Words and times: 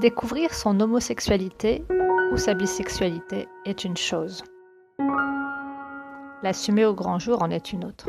Découvrir 0.00 0.52
son 0.52 0.78
homosexualité 0.80 1.82
ou 2.30 2.36
sa 2.36 2.52
bisexualité 2.52 3.48
est 3.64 3.82
une 3.82 3.96
chose. 3.96 4.44
L'assumer 6.42 6.84
au 6.84 6.92
grand 6.92 7.18
jour 7.18 7.42
en 7.42 7.50
est 7.50 7.72
une 7.72 7.86
autre. 7.86 8.06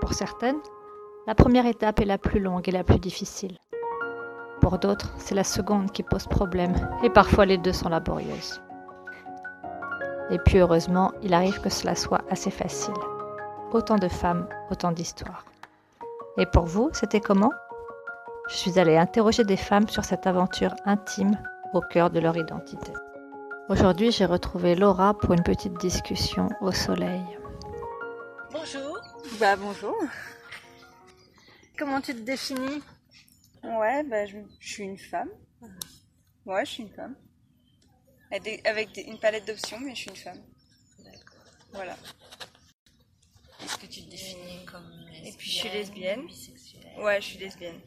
Pour 0.00 0.12
certaines, 0.12 0.60
la 1.26 1.34
première 1.34 1.66
étape 1.66 1.98
est 2.00 2.04
la 2.04 2.18
plus 2.18 2.38
longue 2.38 2.68
et 2.68 2.72
la 2.72 2.84
plus 2.84 3.00
difficile. 3.00 3.58
Pour 4.60 4.78
d'autres, 4.78 5.12
c'est 5.18 5.34
la 5.34 5.42
seconde 5.42 5.90
qui 5.90 6.04
pose 6.04 6.28
problème 6.28 6.74
et 7.02 7.10
parfois 7.10 7.46
les 7.46 7.58
deux 7.58 7.72
sont 7.72 7.88
laborieuses. 7.88 8.62
Et 10.30 10.38
puis 10.38 10.58
heureusement, 10.58 11.10
il 11.22 11.34
arrive 11.34 11.60
que 11.60 11.68
cela 11.68 11.96
soit 11.96 12.22
assez 12.30 12.52
facile. 12.52 12.94
Autant 13.72 13.96
de 13.96 14.08
femmes, 14.08 14.46
autant 14.70 14.92
d'histoires. 14.92 15.44
Et 16.36 16.46
pour 16.46 16.66
vous, 16.66 16.90
c'était 16.92 17.20
comment? 17.20 17.50
Je 18.48 18.54
suis 18.56 18.78
allée 18.78 18.96
interroger 18.96 19.44
des 19.44 19.56
femmes 19.56 19.88
sur 19.88 20.04
cette 20.04 20.26
aventure 20.26 20.74
intime 20.84 21.38
au 21.74 21.80
cœur 21.80 22.10
de 22.10 22.18
leur 22.20 22.36
identité. 22.36 22.92
Aujourd'hui, 23.68 24.10
j'ai 24.10 24.24
retrouvé 24.24 24.74
Laura 24.74 25.16
pour 25.16 25.32
une 25.34 25.42
petite 25.42 25.74
discussion 25.78 26.48
au 26.60 26.72
soleil. 26.72 27.22
Bonjour. 28.50 28.98
Bah 29.38 29.56
bonjour. 29.56 29.94
Comment 31.78 32.00
tu 32.00 32.14
te 32.14 32.20
définis? 32.20 32.82
Ouais, 33.62 34.02
bah 34.04 34.24
je, 34.26 34.38
je 34.60 34.68
suis 34.72 34.84
une 34.84 34.98
femme. 34.98 35.28
Ouais, 36.46 36.64
je 36.64 36.70
suis 36.70 36.82
une 36.84 36.90
femme. 36.94 37.14
Avec, 38.30 38.42
des- 38.42 38.62
avec 38.64 38.92
des- 38.92 39.02
une 39.02 39.18
palette 39.18 39.46
d'options, 39.46 39.78
mais 39.80 39.90
je 39.94 40.00
suis 40.00 40.10
une 40.10 40.16
femme. 40.16 40.40
Voilà. 41.72 41.96
Est-ce 43.62 43.76
que 43.76 43.86
tu 43.86 44.02
te 44.04 44.10
définis 44.10 44.64
comme 44.64 44.88
lesbienne 45.10 45.26
Et 45.26 45.32
puis 45.36 45.50
je 45.50 45.54
suis 45.58 45.68
lesbienne. 45.68 46.26
bisexuelle 46.26 46.94
Ouais, 46.98 47.20
je 47.20 47.26
suis 47.26 47.38
lesbienne. 47.38 47.80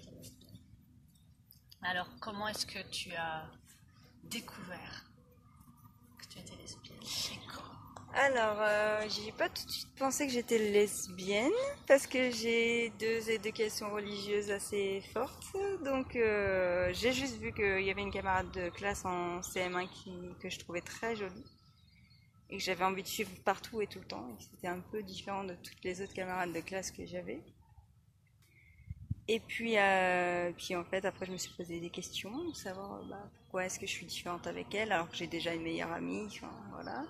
Alors, 1.84 2.08
comment 2.20 2.48
est-ce 2.48 2.66
que 2.66 2.80
tu 2.92 3.12
as 3.14 3.50
découvert 4.24 5.06
que 6.20 6.28
tu 6.28 6.40
étais 6.40 6.56
lesbienne? 6.56 7.00
Alors, 8.14 8.58
euh, 8.60 9.08
j'ai 9.10 9.32
pas 9.32 9.50
tout 9.50 9.66
de 9.66 9.72
suite 9.72 9.96
pensé 9.98 10.28
que 10.28 10.34
j'étais 10.34 10.58
lesbienne 10.58 11.52
parce 11.88 12.06
que 12.06 12.30
j'ai 12.30 12.92
deux 13.00 13.30
éducations 13.30 13.90
religieuses 13.92 14.52
assez 14.52 15.02
fortes. 15.14 15.56
Donc, 15.84 16.16
euh, 16.16 16.92
j'ai 16.94 17.14
juste 17.14 17.38
vu 17.38 17.54
qu'il 17.54 17.82
y 17.84 17.90
avait 17.90 18.02
une 18.02 18.12
camarade 18.12 18.52
de 18.52 18.70
classe 18.70 19.06
en 19.06 19.40
CM1 19.40 19.90
qui, 19.90 20.12
que 20.40 20.50
je 20.50 20.60
trouvais 20.60 20.82
très 20.82 21.16
jolie 21.16 21.46
et 22.50 22.58
que 22.58 22.64
j'avais 22.64 22.84
envie 22.84 23.02
de 23.02 23.08
suivre 23.08 23.32
partout 23.44 23.82
et 23.82 23.88
tout 23.88 24.00
le 24.00 24.06
temps. 24.06 24.28
et 24.28 24.44
C'était 24.44 24.68
un 24.68 24.82
peu 24.82 25.02
différent 25.02 25.46
de 25.46 25.56
toutes 25.56 25.84
les 25.84 26.02
autres 26.02 26.14
camarades 26.14 26.54
de 26.54 26.60
classe 26.60 26.92
que 26.92 27.06
j'avais. 27.06 27.42
Et 29.34 29.40
puis, 29.40 29.78
euh, 29.78 30.52
puis 30.58 30.76
en 30.76 30.84
fait, 30.84 31.06
après, 31.06 31.26
je 31.26 31.32
me 31.32 31.38
suis 31.38 31.54
posé 31.54 31.80
des 31.80 31.90
questions, 31.90 32.54
savoir 32.54 32.96
euh, 32.96 33.04
bah, 33.10 33.30
pourquoi 33.38 33.66
est-ce 33.66 33.80
que 33.80 33.86
je 33.88 33.92
suis 33.92 34.06
différente 34.06 34.46
avec 34.46 34.76
elle 34.76 34.92
alors 34.92 35.10
que 35.10 35.16
j'ai 35.16 35.28
déjà 35.28 35.54
une 35.54 35.64
meilleure 35.64 35.94
amie. 35.94 36.26
Enfin, 36.26 36.52
voilà. 36.74 37.06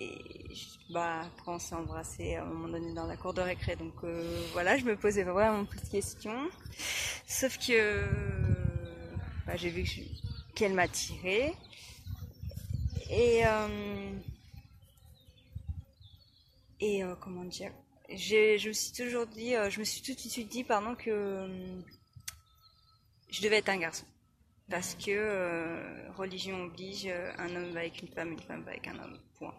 Et 0.00 0.18
bah, 0.90 1.30
on 1.46 1.60
s'est 1.60 1.76
embrassé 1.76 2.34
à 2.34 2.42
un 2.42 2.46
moment 2.46 2.66
donné 2.66 2.92
dans 2.92 3.06
la 3.06 3.16
cour 3.16 3.32
de 3.32 3.42
récré. 3.42 3.76
Donc 3.76 3.94
euh, 4.02 4.44
voilà, 4.54 4.76
je 4.76 4.84
me 4.84 4.96
posais 4.96 5.22
vraiment 5.22 5.60
beaucoup 5.60 5.76
de 5.76 5.88
questions. 5.88 6.50
Sauf 7.28 7.58
que 7.64 8.08
bah, 9.46 9.54
j'ai 9.54 9.70
vu 9.70 9.84
qu'elle 10.56 10.72
m'attirait. 10.72 11.54
Et, 13.08 13.42
et 16.80 17.02
comment 17.20 17.44
dire? 17.44 17.70
Je 18.08 18.68
me 18.68 18.72
suis 18.72 18.92
toujours 18.92 19.26
dit, 19.26 19.54
euh, 19.54 19.70
je 19.70 19.80
me 19.80 19.84
suis 19.84 20.02
tout 20.02 20.12
de 20.12 20.18
suite 20.18 20.48
dit, 20.48 20.64
pardon, 20.64 20.94
que 20.94 21.10
euh, 21.10 21.80
je 23.30 23.42
devais 23.42 23.58
être 23.58 23.68
un 23.68 23.78
garçon. 23.78 24.04
Parce 24.70 24.94
que 24.94 25.10
euh, 25.10 26.10
religion 26.12 26.64
oblige, 26.64 27.06
un 27.06 27.54
homme 27.54 27.72
va 27.72 27.80
avec 27.80 28.00
une 28.00 28.08
femme, 28.08 28.32
une 28.32 28.40
femme 28.40 28.62
va 28.62 28.72
avec 28.72 28.86
un 28.88 28.98
homme. 28.98 29.18
Point. 29.38 29.54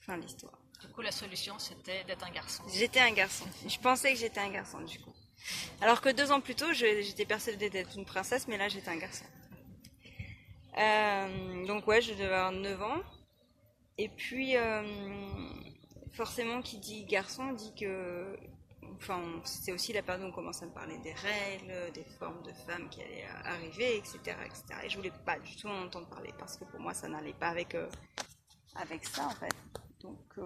Fin 0.00 0.16
de 0.16 0.22
l'histoire. 0.22 0.58
Du 0.80 0.88
coup, 0.88 1.02
la 1.02 1.12
solution, 1.12 1.58
c'était 1.58 2.04
d'être 2.04 2.24
un 2.24 2.30
garçon. 2.30 2.62
J'étais 2.72 3.00
un 3.00 3.12
garçon. 3.12 3.44
Je 3.68 3.78
pensais 3.78 4.12
que 4.12 4.18
j'étais 4.18 4.40
un 4.40 4.50
garçon, 4.50 4.80
du 4.80 4.98
coup. 4.98 5.12
Alors 5.80 6.00
que 6.00 6.08
deux 6.08 6.32
ans 6.32 6.40
plus 6.40 6.54
tôt, 6.54 6.72
j'étais 6.72 7.26
persuadée 7.26 7.70
d'être 7.70 7.96
une 7.96 8.04
princesse, 8.04 8.48
mais 8.48 8.56
là, 8.56 8.68
j'étais 8.68 8.88
un 8.88 8.96
garçon. 8.96 9.24
Euh, 10.78 11.66
donc, 11.66 11.86
ouais, 11.86 12.00
je 12.00 12.12
devais 12.12 12.24
avoir 12.24 12.52
9 12.52 12.82
ans. 12.82 13.02
Et 13.98 14.08
puis, 14.08 14.56
euh, 14.56 14.82
forcément, 16.12 16.62
qui 16.62 16.78
dit 16.78 17.04
garçon 17.04 17.52
dit 17.52 17.74
que. 17.74 18.36
Enfin, 18.96 19.22
c'était 19.44 19.72
aussi 19.72 19.92
la 19.92 20.02
période 20.02 20.24
où 20.24 20.28
on 20.28 20.32
commençait 20.32 20.64
à 20.64 20.68
me 20.68 20.72
parler 20.74 20.98
des 20.98 21.12
règles, 21.12 21.92
des 21.92 22.04
formes 22.18 22.42
de 22.42 22.52
femmes 22.52 22.88
qui 22.90 23.00
allaient 23.02 23.26
arriver, 23.44 23.96
etc. 23.96 24.18
etc. 24.44 24.64
Et 24.84 24.90
je 24.90 24.96
voulais 24.96 25.12
pas 25.24 25.38
du 25.38 25.56
tout 25.56 25.68
en 25.68 25.84
entendre 25.84 26.08
parler 26.08 26.34
parce 26.38 26.56
que 26.56 26.64
pour 26.64 26.80
moi, 26.80 26.92
ça 26.92 27.08
n'allait 27.08 27.32
pas 27.32 27.48
avec, 27.48 27.74
euh, 27.74 27.88
avec 28.74 29.04
ça, 29.06 29.26
en 29.26 29.30
fait. 29.30 29.54
Donc. 30.02 30.18
euh, 30.38 30.44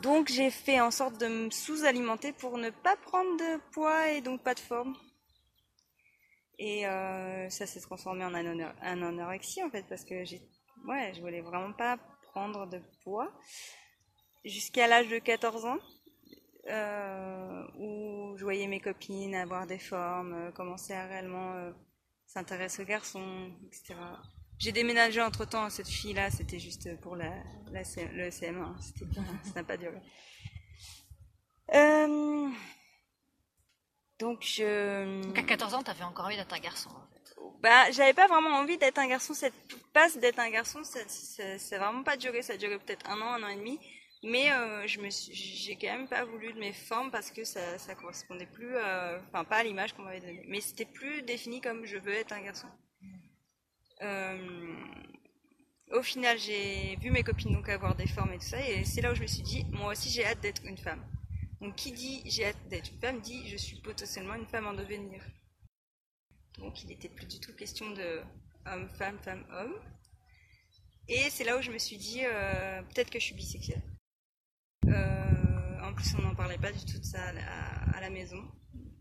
donc 0.00 0.28
j'ai 0.28 0.50
fait 0.50 0.80
en 0.80 0.90
sorte 0.90 1.18
de 1.18 1.26
me 1.26 1.50
sous-alimenter 1.50 2.32
pour 2.32 2.58
ne 2.58 2.70
pas 2.70 2.96
prendre 2.96 3.36
de 3.38 3.60
poids 3.72 4.10
et 4.10 4.20
donc 4.20 4.42
pas 4.42 4.54
de 4.54 4.60
forme. 4.60 4.94
Et 6.58 6.86
euh, 6.86 7.48
ça 7.50 7.66
s'est 7.66 7.80
transformé 7.80 8.24
en 8.24 8.34
anorexie 8.34 9.62
en 9.62 9.70
fait 9.70 9.84
parce 9.88 10.04
que 10.04 10.24
j'ai, 10.24 10.42
ouais, 10.86 11.12
je 11.14 11.20
voulais 11.20 11.40
vraiment 11.40 11.72
pas 11.72 11.98
prendre 12.32 12.66
de 12.66 12.80
poids 13.04 13.30
jusqu'à 14.48 14.86
l'âge 14.86 15.08
de 15.08 15.18
14 15.18 15.64
ans 15.66 15.78
euh, 16.68 17.64
où 17.78 18.36
je 18.36 18.42
voyais 18.44 18.66
mes 18.66 18.80
copines 18.80 19.34
avoir 19.34 19.66
des 19.66 19.78
formes, 19.78 20.32
euh, 20.34 20.50
commencer 20.52 20.92
à 20.94 21.06
réellement 21.06 21.52
euh, 21.54 21.72
s'intéresser 22.26 22.82
aux 22.82 22.86
garçons, 22.86 23.50
etc. 23.66 23.94
J'ai 24.58 24.72
déménagé 24.72 25.20
entre 25.20 25.44
temps, 25.44 25.68
cette 25.70 25.88
fille-là, 25.88 26.30
c'était 26.30 26.58
juste 26.58 26.98
pour 27.00 27.14
la, 27.14 27.30
la 27.70 27.84
C- 27.84 28.08
le 28.12 28.30
CM1, 28.30 28.74
c'était 28.80 29.04
pas- 29.06 29.20
ça 29.44 29.52
n'a 29.56 29.64
pas 29.64 29.76
duré. 29.76 29.98
Euh, 31.74 32.48
donc 34.18 34.42
je. 34.42 35.22
Donc, 35.22 35.38
à 35.38 35.42
14 35.42 35.74
ans, 35.74 35.82
tu 35.82 35.90
avais 35.90 36.04
encore 36.04 36.26
envie 36.26 36.36
d'être 36.36 36.54
un 36.54 36.58
garçon. 36.60 36.90
En 36.90 37.06
fait. 37.12 37.34
Bah, 37.60 37.90
j'avais 37.90 38.14
pas 38.14 38.26
vraiment 38.28 38.50
envie 38.56 38.78
d'être 38.78 38.98
un 38.98 39.08
garçon. 39.08 39.34
Cette 39.34 39.54
passe 39.92 40.16
d'être 40.18 40.38
un 40.38 40.50
garçon, 40.50 40.80
a 40.80 41.78
vraiment 41.78 42.02
pas 42.02 42.16
duré. 42.16 42.42
Ça 42.42 42.54
a 42.54 42.56
duré 42.56 42.78
peut-être 42.78 43.08
un 43.10 43.20
an, 43.20 43.32
un 43.34 43.42
an 43.42 43.48
et 43.48 43.56
demi. 43.56 43.78
Mais 44.28 44.50
euh, 44.50 44.84
j'ai 44.88 45.76
quand 45.76 45.86
même 45.86 46.08
pas 46.08 46.24
voulu 46.24 46.52
de 46.52 46.58
mes 46.58 46.72
formes 46.72 47.12
parce 47.12 47.30
que 47.30 47.44
ça, 47.44 47.78
ça 47.78 47.94
correspondait 47.94 48.46
plus, 48.46 48.74
euh, 48.74 49.20
enfin 49.28 49.44
pas 49.44 49.58
à 49.58 49.62
l'image 49.62 49.92
qu'on 49.92 50.02
m'avait 50.02 50.20
donnée. 50.20 50.44
Mais 50.48 50.60
c'était 50.60 50.84
plus 50.84 51.22
défini 51.22 51.60
comme 51.60 51.86
je 51.86 51.96
veux 51.96 52.12
être 52.12 52.32
un 52.32 52.42
garçon. 52.42 52.66
Euh, 54.02 54.74
au 55.92 56.02
final, 56.02 56.36
j'ai 56.38 56.96
vu 56.96 57.12
mes 57.12 57.22
copines 57.22 57.52
donc 57.52 57.68
avoir 57.68 57.94
des 57.94 58.08
formes 58.08 58.32
et 58.32 58.38
tout 58.38 58.46
ça, 58.46 58.68
et 58.68 58.84
c'est 58.84 59.00
là 59.00 59.12
où 59.12 59.14
je 59.14 59.22
me 59.22 59.28
suis 59.28 59.42
dit, 59.42 59.64
moi 59.70 59.92
aussi 59.92 60.10
j'ai 60.10 60.24
hâte 60.24 60.40
d'être 60.40 60.64
une 60.64 60.76
femme. 60.76 61.06
Donc 61.60 61.76
qui 61.76 61.92
dit 61.92 62.22
j'ai 62.26 62.46
hâte 62.46 62.68
d'être 62.68 62.90
une 62.90 62.98
femme 62.98 63.20
dit 63.20 63.48
je 63.48 63.56
suis 63.56 63.80
potentiellement 63.80 64.34
une 64.34 64.46
femme 64.46 64.66
en 64.66 64.74
devenir. 64.74 65.22
Donc 66.58 66.82
il 66.82 66.88
n'était 66.88 67.10
plus 67.10 67.26
du 67.26 67.38
tout 67.38 67.54
question 67.54 67.90
de 67.90 68.22
homme, 68.66 68.88
femme, 68.98 69.20
femme, 69.20 69.46
homme. 69.52 69.76
Et 71.06 71.30
c'est 71.30 71.44
là 71.44 71.56
où 71.56 71.62
je 71.62 71.70
me 71.70 71.78
suis 71.78 71.96
dit 71.96 72.22
peut-être 72.88 73.10
que 73.10 73.20
je 73.20 73.26
suis 73.26 73.34
bisexuelle. 73.36 73.82
Euh, 74.88 75.80
en 75.82 75.92
plus 75.94 76.14
on 76.18 76.22
n'en 76.22 76.34
parlait 76.34 76.58
pas 76.58 76.72
du 76.72 76.84
tout 76.84 76.98
de 76.98 77.04
ça 77.04 77.18
à 77.94 78.00
la, 78.00 78.10
maison. 78.10 78.42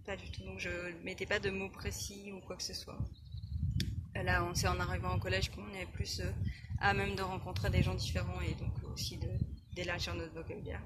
Pas 0.05 0.15
du 0.15 0.29
tout. 0.31 0.43
Donc 0.43 0.59
je 0.59 0.69
mettais 1.03 1.25
pas 1.25 1.39
de 1.39 1.49
mots 1.49 1.69
précis 1.69 2.31
ou 2.33 2.39
quoi 2.39 2.55
que 2.55 2.63
ce 2.63 2.73
soit. 2.73 2.97
Là, 4.15 4.43
on 4.43 4.55
c'est 4.55 4.67
en 4.67 4.79
arrivant 4.79 5.15
au 5.15 5.19
collège 5.19 5.51
qu'on 5.51 5.67
est 5.73 5.85
plus 5.93 6.21
euh, 6.21 6.31
à 6.79 6.93
même 6.93 7.15
de 7.15 7.21
rencontrer 7.21 7.69
des 7.69 7.83
gens 7.83 7.93
différents 7.93 8.41
et 8.41 8.55
donc 8.55 8.71
aussi 8.93 9.19
d'élargir 9.75 10.15
notre 10.15 10.33
vocabulaire. 10.33 10.81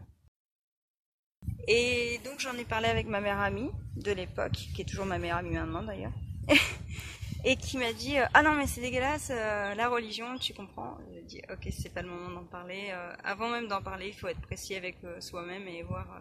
Et 1.67 2.19
donc 2.25 2.39
j'en 2.39 2.53
ai 2.53 2.65
parlé 2.65 2.87
avec 2.87 3.07
ma 3.07 3.21
mère 3.21 3.39
amie 3.39 3.69
de 3.95 4.11
l'époque, 4.11 4.53
qui 4.73 4.81
est 4.81 4.85
toujours 4.85 5.05
ma 5.05 5.19
meilleure 5.19 5.37
amie 5.37 5.51
maintenant 5.51 5.83
d'ailleurs, 5.83 6.13
et 7.45 7.55
qui 7.55 7.77
m'a 7.77 7.93
dit 7.93 8.17
euh, 8.17 8.25
ah 8.33 8.41
non 8.41 8.55
mais 8.55 8.65
c'est 8.65 8.81
dégueulasse 8.81 9.29
la 9.29 9.87
religion, 9.89 10.37
tu 10.39 10.53
comprends 10.53 10.97
dit 11.29 11.41
ok 11.49 11.67
c'est 11.71 11.93
pas 11.93 12.01
le 12.01 12.09
moment 12.09 12.29
d'en 12.29 12.45
parler. 12.45 12.89
Euh, 12.91 13.13
avant 13.23 13.49
même 13.49 13.67
d'en 13.67 13.81
parler, 13.81 14.07
il 14.07 14.13
faut 14.13 14.27
être 14.27 14.41
précis 14.41 14.75
avec 14.75 15.03
euh, 15.03 15.21
soi-même 15.21 15.67
et 15.67 15.83
voir 15.83 16.11
euh, 16.11 16.19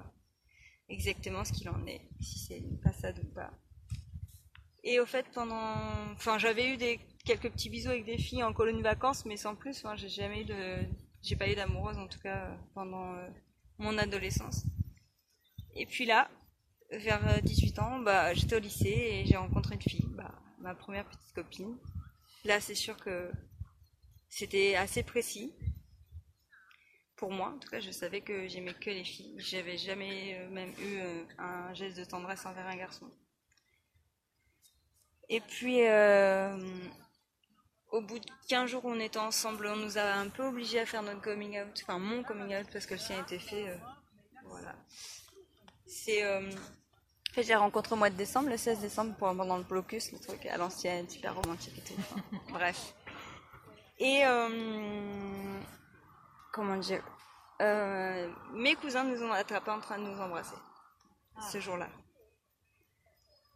exactement 0.89 1.45
ce 1.45 1.53
qu'il 1.53 1.69
en 1.69 1.87
est, 1.87 2.03
si 2.21 2.39
c'est 2.39 2.59
une 2.59 2.81
passade 2.81 3.19
ou 3.19 3.35
pas. 3.35 3.51
Et 4.85 5.01
au 5.01 5.07
fait, 5.07 5.27
pendant. 5.35 5.75
Enfin, 6.13 6.39
j'avais 6.39 6.75
eu 6.75 6.79
quelques 7.25 7.51
petits 7.51 7.69
bisous 7.69 7.91
avec 7.91 8.05
des 8.05 8.17
filles 8.17 8.45
en 8.45 8.53
colonie 8.53 8.83
vacances, 8.83 9.25
mais 9.25 9.37
sans 9.37 9.55
plus. 9.55 9.77
Enfin, 9.79 9.97
j'ai 9.97 10.09
jamais 10.09 10.43
eu 10.43 10.45
de. 10.45 10.87
J'ai 11.23 11.37
pas 11.37 11.51
eu 11.51 11.57
d'amoureuse, 11.57 11.99
en 11.99 12.07
tout 12.07 12.21
cas, 12.21 12.57
pendant 12.75 13.17
mon 13.79 13.99
adolescence. 13.99 14.65
Et 15.75 15.87
puis 15.87 16.07
là, 16.07 16.29
vers 16.91 17.27
euh, 17.29 17.41
18 17.41 17.79
ans, 17.79 17.99
bah, 18.01 18.35
j'étais 18.35 18.57
au 18.57 18.61
lycée 18.61 18.89
et 18.89 19.25
j'ai 19.27 19.37
rencontré 19.37 19.75
une 19.75 19.83
fille, 19.83 20.09
bah, 20.11 20.35
ma 20.61 20.75
première 20.75 21.07
petite 21.07 21.33
copine. 21.35 21.77
Là, 22.45 22.61
c'est 22.61 22.75
sûr 22.75 22.97
que 22.97 23.31
c'était 24.29 24.77
assez 24.77 25.03
précis. 25.03 25.53
Pour 27.17 27.33
moi, 27.33 27.49
en 27.49 27.59
tout 27.59 27.69
cas, 27.69 27.81
je 27.81 27.91
savais 27.91 28.21
que 28.21 28.47
j'aimais 28.47 28.75
que 28.75 28.91
les 28.91 29.05
filles. 29.05 29.35
J'avais 29.39 29.77
jamais 29.77 30.39
euh, 30.39 30.51
même 30.51 30.71
eu 30.79 30.99
euh, 30.99 31.25
un 31.39 31.75
geste 31.75 31.99
de 31.99 32.05
tendresse 32.05 32.47
envers 32.47 32.67
un 32.67 32.77
garçon. 32.77 33.11
Et 35.29 35.41
puis, 35.41 35.87
euh, 35.87 36.57
au 37.91 38.01
bout 38.01 38.19
de 38.21 38.27
15 38.49 38.71
jours 38.71 38.85
on 38.85 39.01
était 39.01 39.19
ensemble, 39.19 39.67
on 39.67 39.77
nous 39.77 39.99
a 39.99 40.03
un 40.03 40.29
peu 40.29 40.45
obligés 40.45 40.79
à 40.79 40.87
faire 40.87 41.03
notre 41.03 41.21
coming 41.21 41.61
out, 41.61 41.81
enfin 41.83 41.99
mon 41.99 42.23
coming 42.23 42.57
out 42.57 42.67
parce 42.73 42.87
que 42.87 42.95
le 42.95 43.01
sien 43.01 43.21
était 43.21 43.39
fait. 43.39 43.79
voilà. 44.45 44.75
C'est. 45.87 46.23
fait, 47.33 47.43
j'ai 47.43 47.55
rencontré 47.57 47.95
au 47.95 47.99
mois 47.99 48.11
de 48.11 48.17
décembre, 48.17 48.49
le 48.49 48.57
16 48.57 48.81
décembre, 48.81 49.15
pendant 49.19 49.57
le 49.57 49.65
blocus, 49.65 50.13
le 50.13 50.19
truc 50.19 50.47
à 50.47 50.57
l'ancienne, 50.57 51.09
super 51.09 51.35
romantique 51.35 51.77
et 51.77 51.83
tout. 51.83 52.01
Bref. 52.53 52.95
Et. 53.99 54.25
euh, 54.25 55.61
comment 56.53 56.77
dire 56.77 57.03
euh, 57.63 58.31
Mes 58.53 58.75
cousins 58.77 59.05
nous 59.05 59.23
ont 59.23 59.33
attrapés 59.33 59.71
en 59.71 59.81
train 59.81 59.99
de 59.99 60.05
nous 60.05 60.21
embrasser 60.21 60.57
ce 61.53 61.61
jour-là. 61.61 61.89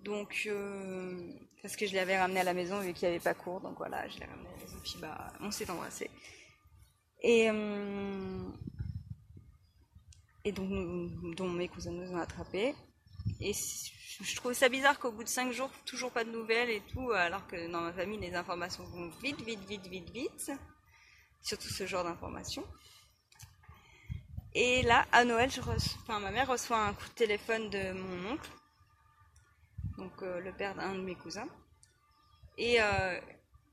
Donc, 0.01 0.43
euh, 0.47 1.33
parce 1.63 1.77
que 1.77 1.87
je 1.87 1.95
l'avais 1.95 2.19
ramené 2.19 2.41
à 2.41 2.45
la 2.45 2.55
maison 2.55 2.81
vu 2.81 2.93
qu'il 2.93 3.09
n'y 3.09 3.15
avait 3.15 3.23
pas 3.23 3.35
cours, 3.35 3.61
donc 3.61 3.77
voilà, 3.79 4.09
je 4.09 4.19
l'ai 4.19 4.27
ramené 4.27 4.49
à 4.49 4.53
la 4.53 4.59
maison, 4.65 4.77
puis 4.83 4.97
bah, 5.01 5.33
on 5.41 5.51
s'est 5.53 5.71
embrassé. 5.71 6.11
Et, 7.21 7.49
euh, 7.51 8.49
et 10.45 10.51
donc, 10.53 10.69
nous- 10.71 11.35
donc 11.35 11.57
mes 11.57 11.69
cousins 11.69 11.93
nous 11.93 12.11
ont 12.13 12.19
attrapés. 12.19 12.75
Et 13.41 13.53
je 13.53 14.37
trouve 14.37 14.53
ça 14.53 14.69
bizarre 14.69 14.99
qu'au 14.99 15.11
bout 15.11 15.25
de 15.25 15.29
cinq 15.29 15.53
jours, 15.53 15.71
toujours 15.85 16.13
pas 16.13 16.25
de 16.25 16.31
nouvelles 16.31 16.71
et 16.71 16.81
tout, 16.93 17.11
alors 17.13 17.47
que 17.47 17.71
dans 17.71 17.81
ma 17.81 17.93
famille, 17.93 18.19
les 18.21 18.35
informations 18.35 18.85
vont 18.85 19.09
vite, 19.23 19.41
vite, 19.43 19.65
vite, 19.67 19.87
vite, 19.87 20.11
vite. 20.11 20.53
Surtout 21.43 21.69
ce 21.69 21.87
genre 21.87 22.05
d'informations. 22.05 22.67
Et 24.55 24.83
là, 24.83 25.07
à 25.13 25.25
Noël, 25.25 25.51
je 25.51 25.61
enfin, 25.61 26.21
ma 26.21 26.31
mère 26.31 26.49
reçoit 26.49 26.79
un 26.79 26.93
coup 26.93 27.09
de 27.09 27.15
téléphone 27.15 27.71
de 27.71 27.93
mon 27.93 28.33
oncle, 28.33 28.51
donc 29.97 30.13
euh, 30.23 30.41
le 30.41 30.53
père 30.53 30.75
d'un 30.75 30.95
de 30.95 31.01
mes 31.01 31.15
cousins. 31.15 31.49
Et 32.59 32.81
euh, 32.81 33.19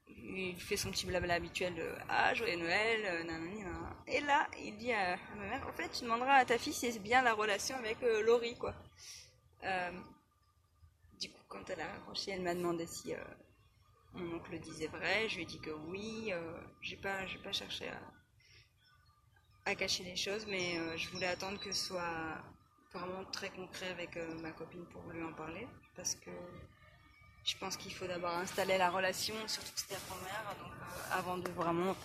il 0.07 0.59
fait 0.59 0.77
son 0.77 0.89
petit 0.89 1.05
blabla 1.05 1.35
habituel 1.35 1.75
de 1.75 1.91
Ah, 2.07 2.33
joyeux 2.33 2.57
Noël, 2.57 3.01
euh, 3.05 3.23
nanani. 3.23 3.63
Et 4.07 4.21
là, 4.21 4.47
il 4.63 4.77
dit 4.77 4.93
à, 4.93 5.13
à 5.13 5.35
ma 5.35 5.45
mère 5.45 5.67
En 5.67 5.73
fait, 5.73 5.89
tu 5.89 6.03
demanderas 6.05 6.35
à 6.35 6.45
ta 6.45 6.57
fille 6.57 6.73
si 6.73 6.91
c'est 6.91 6.99
bien 6.99 7.21
la 7.21 7.33
relation 7.33 7.75
avec 7.75 8.01
euh, 8.03 8.23
Laurie, 8.23 8.55
quoi. 8.57 8.73
Euh, 9.63 9.91
du 11.19 11.29
coup, 11.29 11.41
quand 11.47 11.69
elle 11.69 11.81
a 11.81 11.87
raccroché, 11.87 12.31
elle 12.31 12.41
m'a 12.41 12.55
demandé 12.55 12.87
si 12.87 13.13
euh, 13.13 13.23
mon 14.13 14.37
oncle 14.37 14.51
le 14.51 14.59
disait 14.59 14.87
vrai. 14.87 15.27
Je 15.27 15.35
lui 15.35 15.43
ai 15.43 15.45
dit 15.45 15.59
que 15.59 15.71
oui. 15.71 16.31
Euh, 16.31 16.61
j'ai 16.81 16.97
pas, 16.97 17.25
j'ai 17.25 17.39
pas 17.39 17.51
cherché 17.51 17.89
à, 19.65 19.75
cacher 19.75 20.03
les 20.03 20.15
choses, 20.15 20.47
mais 20.47 20.97
je 20.97 21.09
voulais 21.11 21.27
attendre 21.27 21.59
que 21.59 21.71
ce 21.71 21.89
soit 21.89 22.41
vraiment 22.91 23.23
très 23.25 23.51
concret 23.51 23.87
avec 23.89 24.17
ma 24.41 24.51
copine 24.51 24.83
pour 24.87 25.03
lui 25.11 25.23
en 25.23 25.31
parler, 25.31 25.67
parce 25.95 26.15
que 26.15 26.31
je 27.45 27.55
pense 27.55 27.77
qu'il 27.77 27.93
faut 27.93 28.07
d'abord 28.07 28.31
installer 28.31 28.79
la 28.79 28.89
relation, 28.89 29.35
surtout 29.45 29.71
que 29.71 29.79
c'était 29.79 29.93
la 29.93 29.99
première, 29.99 30.55
donc 30.57 30.73
avant 31.11 31.37
de 31.37 31.51
vraiment 31.51 31.95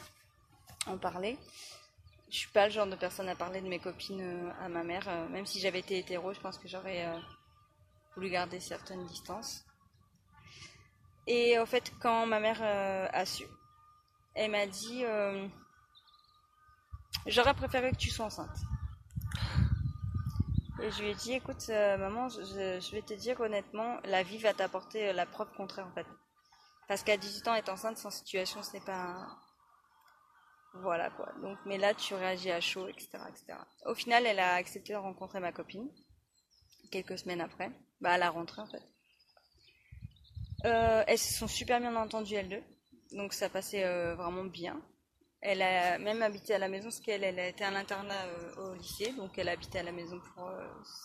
en 0.84 0.98
parler. 0.98 1.38
Je 2.30 2.36
suis 2.36 2.50
pas 2.50 2.66
le 2.66 2.70
genre 2.70 2.86
de 2.86 2.96
personne 2.96 3.30
à 3.30 3.34
parler 3.34 3.62
de 3.62 3.68
mes 3.68 3.78
copines 3.78 4.52
à 4.60 4.68
ma 4.68 4.84
mère, 4.84 5.08
même 5.30 5.46
si 5.46 5.58
j'avais 5.58 5.78
été 5.78 5.96
hétéro, 5.96 6.34
je 6.34 6.40
pense 6.40 6.58
que 6.58 6.68
j'aurais 6.68 7.06
voulu 8.14 8.30
garder 8.30 8.60
certaines 8.60 9.04
distances. 9.06 9.64
Et 11.26 11.58
au 11.58 11.66
fait, 11.66 11.92
quand 12.00 12.26
ma 12.26 12.40
mère 12.40 12.60
euh, 12.60 13.08
a 13.12 13.24
su, 13.24 13.44
elle 14.34 14.50
m'a 14.50 14.66
dit 14.66 15.04
euh, 15.04 15.48
J'aurais 17.26 17.54
préféré 17.54 17.90
que 17.92 17.96
tu 17.96 18.10
sois 18.10 18.26
enceinte. 18.26 18.58
Et 20.82 20.90
je 20.90 21.02
lui 21.02 21.10
ai 21.10 21.14
dit, 21.14 21.32
écoute, 21.32 21.64
euh, 21.70 21.96
maman, 21.96 22.28
je, 22.28 22.92
vais 22.92 23.00
te 23.00 23.14
dire 23.14 23.40
honnêtement, 23.40 23.98
la 24.04 24.22
vie 24.22 24.38
va 24.38 24.52
t'apporter 24.52 25.12
la 25.14 25.24
preuve 25.24 25.50
contraire 25.56 25.86
en 25.86 25.92
fait. 25.92 26.06
Parce 26.88 27.02
qu'à 27.02 27.16
18 27.16 27.48
ans, 27.48 27.54
être 27.54 27.70
enceinte 27.70 27.96
sans 27.96 28.10
situation, 28.10 28.62
ce 28.62 28.74
n'est 28.74 28.84
pas. 28.84 29.26
Voilà 30.74 31.08
quoi. 31.10 31.32
Donc, 31.40 31.56
mais 31.64 31.78
là, 31.78 31.94
tu 31.94 32.14
réagis 32.14 32.50
à 32.50 32.60
chaud, 32.60 32.88
etc., 32.88 33.10
etc. 33.28 33.58
Au 33.86 33.94
final, 33.94 34.26
elle 34.26 34.40
a 34.40 34.54
accepté 34.54 34.92
de 34.92 34.98
rencontrer 34.98 35.40
ma 35.40 35.52
copine, 35.52 35.88
quelques 36.90 37.18
semaines 37.18 37.40
après. 37.40 37.70
Bah, 38.00 38.12
à 38.12 38.18
la 38.18 38.30
rentrée 38.30 38.62
en 38.62 38.66
fait. 38.66 38.82
Euh, 40.64 41.04
elles 41.06 41.18
se 41.18 41.34
sont 41.34 41.48
super 41.48 41.80
bien 41.80 41.94
entendues, 41.94 42.34
elles 42.34 42.48
deux. 42.48 42.62
Donc, 43.12 43.32
ça 43.34 43.48
passait 43.48 43.84
euh, 43.84 44.14
vraiment 44.14 44.44
bien. 44.44 44.80
Elle 45.42 45.60
a 45.60 45.98
même 45.98 46.22
habité 46.22 46.54
à 46.54 46.58
la 46.58 46.68
maison 46.68 46.84
parce 46.84 47.00
qu'elle 47.00 47.22
elle 47.22 47.38
été 47.38 47.64
à 47.64 47.70
l'internat 47.70 48.24
euh, 48.24 48.54
au 48.56 48.74
lycée, 48.74 49.12
donc 49.12 49.36
elle 49.36 49.50
a 49.50 49.52
habité 49.52 49.80
à 49.80 49.82
la 49.82 49.92
maison 49.92 50.18
pour 50.34 50.50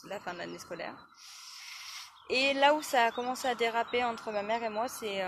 la 0.06 0.20
fin 0.22 0.34
de 0.34 0.38
l'année 0.38 0.60
scolaire. 0.60 0.96
Et 2.30 2.54
là 2.54 2.74
où 2.74 2.82
ça 2.82 3.08
a 3.08 3.12
commencé 3.12 3.50
à 3.50 3.56
déraper 3.56 4.04
entre 4.06 4.32
ma 4.32 4.42
mère 4.42 4.64
et 4.64 4.70
moi, 4.70 4.88
c'est 4.88 5.22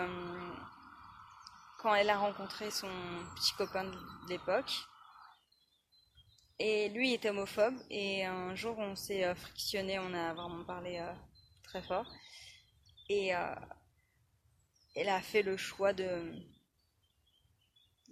quand 1.79 1.93
elle 1.95 2.09
a 2.09 2.17
rencontré 2.17 2.71
son 2.71 2.87
petit 3.35 3.53
copain 3.53 3.83
de 3.83 3.97
l'époque. 4.29 4.71
Et 6.59 6.89
lui 6.89 7.13
était 7.13 7.31
homophobe, 7.31 7.75
et 7.89 8.23
un 8.23 8.55
jour 8.55 8.77
on 8.77 8.95
s'est 8.95 9.33
frictionné, 9.35 9.97
on 9.99 10.13
a 10.13 10.33
vraiment 10.35 10.63
parlé 10.63 11.03
très 11.71 11.81
fort. 11.81 12.11
Et 13.07 13.33
euh, 13.33 13.55
elle 14.95 15.09
a 15.09 15.21
fait 15.21 15.41
le 15.41 15.55
choix 15.55 15.93
de 15.93 16.33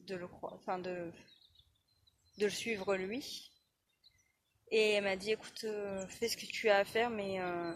de 0.07 0.15
le 0.15 0.27
enfin 0.41 0.79
de, 0.79 1.11
de 2.37 2.45
le 2.45 2.49
suivre 2.49 2.95
lui. 2.95 3.51
Et 4.71 4.91
elle 4.91 5.03
m'a 5.03 5.15
dit, 5.15 5.31
écoute, 5.31 5.63
euh, 5.63 6.07
fais 6.07 6.29
ce 6.29 6.37
que 6.37 6.45
tu 6.45 6.69
as 6.69 6.77
à 6.77 6.85
faire, 6.85 7.09
mais 7.09 7.41
euh, 7.41 7.73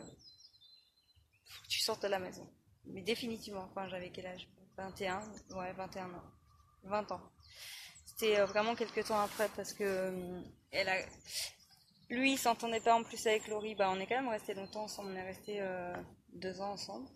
tu 1.68 1.80
sortes 1.80 2.04
de 2.04 2.08
la 2.08 2.20
maison. 2.20 2.48
Mais 2.86 3.02
définitivement, 3.02 3.68
quand 3.74 3.88
j'avais 3.90 4.12
quel 4.12 4.28
âge? 4.28 4.48
21, 4.78 5.20
ouais, 5.56 5.74
21 5.74 6.14
ans, 6.14 6.24
20 6.84 7.12
ans. 7.12 7.22
C'était 8.06 8.42
vraiment 8.42 8.76
quelques 8.76 9.06
temps 9.06 9.20
après 9.20 9.50
parce 9.56 9.74
que 9.74 10.42
elle 10.72 10.90
a, 10.90 10.98
lui, 12.14 12.34
il 12.34 12.38
s'entendait 12.38 12.80
pas 12.80 12.96
en 12.96 13.04
plus 13.04 13.26
avec 13.28 13.48
Laurie. 13.48 13.76
Bah, 13.76 13.92
on 13.92 14.00
est 14.00 14.08
quand 14.08 14.22
même 14.22 14.30
resté 14.30 14.54
longtemps 14.54 14.84
ensemble. 14.84 15.12
On 15.12 15.16
est 15.16 15.28
resté 15.28 15.62
euh, 15.62 15.94
deux 16.34 16.62
ans 16.62 16.72
ensemble. 16.72 17.08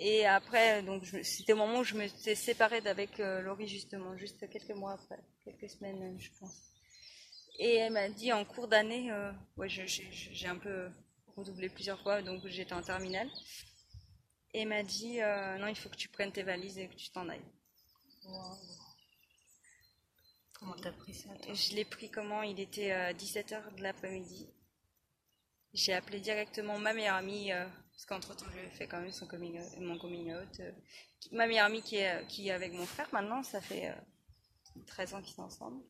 Et 0.00 0.26
après, 0.26 0.82
donc 0.82 1.04
c'était 1.22 1.54
au 1.54 1.56
moment 1.56 1.80
où 1.80 1.84
je 1.84 1.96
me 1.96 2.06
suis 2.06 2.36
séparée 2.36 2.80
d'avec 2.80 3.18
euh, 3.18 3.40
Laurie 3.40 3.66
justement, 3.66 4.16
juste 4.16 4.48
quelques 4.48 4.76
mois 4.76 4.92
après, 4.92 5.18
quelques 5.44 5.68
semaines 5.68 6.16
je 6.20 6.30
pense. 6.38 6.56
Et 7.58 7.74
elle 7.74 7.92
m'a 7.92 8.08
dit 8.08 8.32
en 8.32 8.44
cours 8.44 8.68
d'année, 8.68 9.10
euh, 9.10 9.32
j'ai 9.66 10.46
un 10.46 10.56
peu 10.56 10.88
redoublé 11.36 11.68
plusieurs 11.68 12.00
fois, 12.00 12.22
donc 12.22 12.46
j'étais 12.46 12.74
en 12.74 12.82
terminale. 12.82 13.28
Et 14.54 14.60
elle 14.60 14.68
m'a 14.68 14.84
dit, 14.84 15.18
non, 15.58 15.66
il 15.66 15.74
faut 15.74 15.88
que 15.88 15.96
tu 15.96 16.08
prennes 16.08 16.30
tes 16.30 16.44
valises 16.44 16.78
et 16.78 16.86
que 16.86 16.94
tu 16.94 17.10
t'en 17.10 17.28
ailles. 17.28 17.44
Comment 20.58 20.74
t'as 20.74 20.92
pris 20.92 21.14
ça 21.14 21.30
Je 21.52 21.74
l'ai 21.74 21.84
pris 21.84 22.10
comment? 22.10 22.42
Il 22.42 22.58
était 22.60 22.90
17h 23.14 23.74
de 23.76 23.82
l'après-midi. 23.82 24.48
J'ai 25.72 25.92
appelé 25.92 26.20
directement 26.20 26.78
ma 26.78 26.92
meilleure 26.94 27.16
amie, 27.16 27.52
euh, 27.52 27.66
parce 27.92 28.06
qu'entre-temps, 28.06 28.46
je 28.52 28.58
lui 28.58 28.66
ai 28.66 28.70
fait 28.70 28.88
quand 28.88 29.00
même 29.00 29.12
son 29.12 29.26
coming 29.26 29.60
out- 29.60 29.78
mon 29.78 29.98
coming 29.98 30.32
out. 30.34 30.60
euh, 30.60 30.72
ma 31.32 31.46
meilleure 31.46 31.66
amie 31.66 31.82
qui 31.82 31.96
est, 31.96 32.26
qui 32.26 32.48
est 32.48 32.52
avec 32.52 32.72
mon 32.72 32.86
frère 32.86 33.08
maintenant, 33.12 33.42
ça 33.42 33.60
fait 33.60 33.90
euh, 33.90 34.82
13 34.86 35.14
ans 35.14 35.22
qu'ils 35.22 35.34
sont 35.34 35.42
ensemble. 35.42 35.82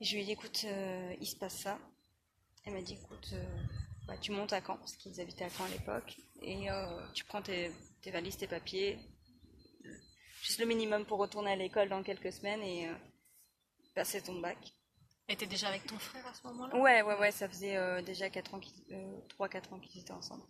Je 0.00 0.14
lui 0.14 0.22
ai 0.22 0.24
dit, 0.26 0.32
écoute, 0.32 0.64
euh, 0.66 1.14
il 1.20 1.26
se 1.26 1.36
passe 1.36 1.56
ça. 1.60 1.78
Elle 2.64 2.74
m'a 2.74 2.82
dit, 2.82 2.94
écoute, 2.94 3.30
euh, 3.32 3.62
bah, 4.06 4.18
tu 4.18 4.32
montes 4.32 4.52
à 4.52 4.60
Caen, 4.60 4.76
parce 4.76 4.96
qu'ils 4.96 5.20
habitaient 5.20 5.44
à 5.44 5.50
Caen 5.50 5.64
à 5.64 5.68
l'époque, 5.68 6.16
et 6.42 6.70
euh, 6.70 7.06
tu 7.14 7.24
prends 7.24 7.42
tes 7.42 7.72
valises, 8.06 8.36
tes 8.36 8.46
papiers, 8.46 8.98
juste 10.44 10.60
le 10.60 10.66
minimum 10.66 11.06
pour 11.06 11.18
retourner 11.18 11.52
à 11.52 11.56
l'école 11.56 11.88
dans 11.88 12.02
quelques 12.02 12.32
semaines 12.32 12.62
et 12.62 12.86
euh, 12.88 12.94
passer 13.94 14.20
ton 14.20 14.38
bac. 14.40 14.58
Et 15.28 15.36
t'es 15.36 15.46
déjà 15.46 15.68
avec 15.68 15.86
ton 15.86 15.98
frère 15.98 16.26
à 16.26 16.34
ce 16.34 16.46
moment-là? 16.46 16.76
Ouais, 16.76 17.00
ouais, 17.00 17.18
ouais, 17.18 17.30
ça 17.30 17.48
faisait 17.48 17.76
euh, 17.76 18.02
déjà 18.02 18.28
4 18.28 18.54
ans 18.54 18.60
euh, 18.92 19.20
3-4 19.38 19.72
ans 19.72 19.80
qu'ils 19.80 20.02
étaient 20.02 20.12
ensemble. 20.12 20.42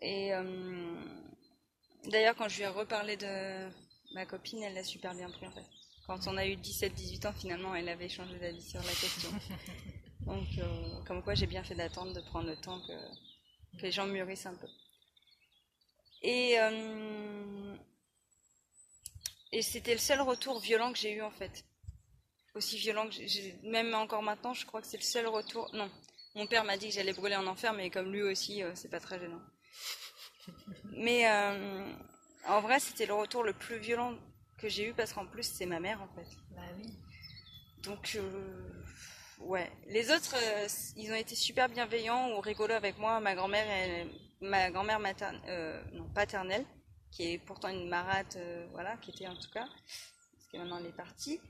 Et 0.00 0.32
euh, 0.32 0.94
d'ailleurs, 2.04 2.36
quand 2.36 2.48
je 2.48 2.58
lui 2.58 2.62
ai 2.62 2.68
reparlé 2.68 3.16
de 3.16 3.68
ma 4.14 4.26
copine, 4.26 4.62
elle 4.62 4.74
l'a 4.74 4.84
super 4.84 5.12
bien 5.14 5.28
pris 5.28 5.46
en 5.46 5.50
fait. 5.50 5.66
Quand 6.06 6.28
on 6.28 6.36
a 6.36 6.46
eu 6.46 6.54
17-18 6.54 7.26
ans, 7.26 7.32
finalement, 7.32 7.74
elle 7.74 7.88
avait 7.88 8.08
changé 8.08 8.38
d'avis 8.38 8.62
sur 8.62 8.80
la 8.80 8.92
question. 8.92 9.30
Donc, 10.20 10.46
comme 11.06 11.22
quoi, 11.22 11.34
j'ai 11.34 11.46
bien 11.46 11.64
fait 11.64 11.74
d'attendre, 11.74 12.12
de 12.12 12.20
prendre 12.20 12.48
le 12.48 12.56
temps 12.56 12.80
que, 12.80 13.78
que 13.78 13.82
les 13.82 13.90
gens 13.90 14.06
mûrissent 14.06 14.46
un 14.46 14.54
peu. 14.54 14.68
Et, 16.22 16.56
et 19.52 19.62
c'était 19.62 19.92
le 19.92 19.98
seul 19.98 20.20
retour 20.20 20.58
violent 20.60 20.92
que 20.92 20.98
j'ai 20.98 21.12
eu 21.12 21.22
en 21.22 21.30
fait. 21.30 21.64
Aussi 22.54 22.76
violent 22.78 23.06
que 23.08 23.12
j'ai- 23.14 23.58
même 23.62 23.94
encore 23.94 24.22
maintenant 24.22 24.52
je 24.54 24.66
crois 24.66 24.80
que 24.80 24.86
c'est 24.86 24.96
le 24.98 25.02
seul 25.02 25.26
retour. 25.26 25.70
Non. 25.74 25.90
Mon 26.34 26.46
père 26.46 26.64
m'a 26.64 26.76
dit 26.76 26.88
que 26.88 26.94
j'allais 26.94 27.12
brûler 27.12 27.36
en 27.36 27.46
enfer 27.46 27.72
mais 27.72 27.90
comme 27.90 28.10
lui 28.12 28.22
aussi 28.22 28.62
euh, 28.62 28.72
c'est 28.74 28.90
pas 28.90 29.00
très 29.00 29.18
gênant. 29.18 29.40
Mais 30.96 31.28
euh, 31.30 31.92
en 32.48 32.60
vrai 32.60 32.80
c'était 32.80 33.06
le 33.06 33.14
retour 33.14 33.42
le 33.44 33.52
plus 33.52 33.78
violent 33.78 34.14
que 34.58 34.68
j'ai 34.68 34.88
eu 34.88 34.94
parce 34.94 35.12
qu'en 35.12 35.26
plus 35.26 35.44
c'est 35.44 35.66
ma 35.66 35.80
mère 35.80 36.00
en 36.02 36.08
fait. 36.14 36.28
Bah 36.50 36.62
oui. 36.78 36.90
donc 37.82 38.12
euh, 38.16 38.84
ouais. 39.40 39.70
Les 39.86 40.10
autres 40.10 40.34
euh, 40.36 40.66
ils 40.96 41.10
ont 41.12 41.16
été 41.16 41.34
super 41.34 41.68
bienveillants 41.68 42.30
ou 42.32 42.40
rigolos 42.40 42.74
avec 42.74 42.98
moi. 42.98 43.20
Ma 43.20 43.34
grand-mère 43.34 44.06
ma 44.40 44.70
grand-mère 44.70 44.98
non 45.92 46.08
paternelle, 46.14 46.64
qui 47.12 47.32
est 47.32 47.38
pourtant 47.38 47.68
une 47.68 47.88
marate, 47.88 48.36
euh, 48.36 48.66
voilà, 48.72 48.96
qui 48.96 49.10
était 49.10 49.28
en 49.28 49.36
tout 49.36 49.50
cas, 49.50 49.68
parce 50.32 50.46
que 50.50 50.56
maintenant 50.56 50.78
elle 50.78 50.86
est 50.86 50.96
partie. 50.96 51.40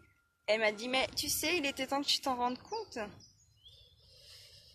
Elle 0.47 0.61
m'a 0.61 0.73
dit, 0.73 0.89
mais 0.89 1.07
tu 1.17 1.29
sais, 1.29 1.57
il 1.57 1.65
était 1.65 1.87
temps 1.87 2.03
que 2.03 2.09
tu 2.09 2.21
t'en 2.21 2.37
rendes 2.37 2.59
compte. 2.59 2.99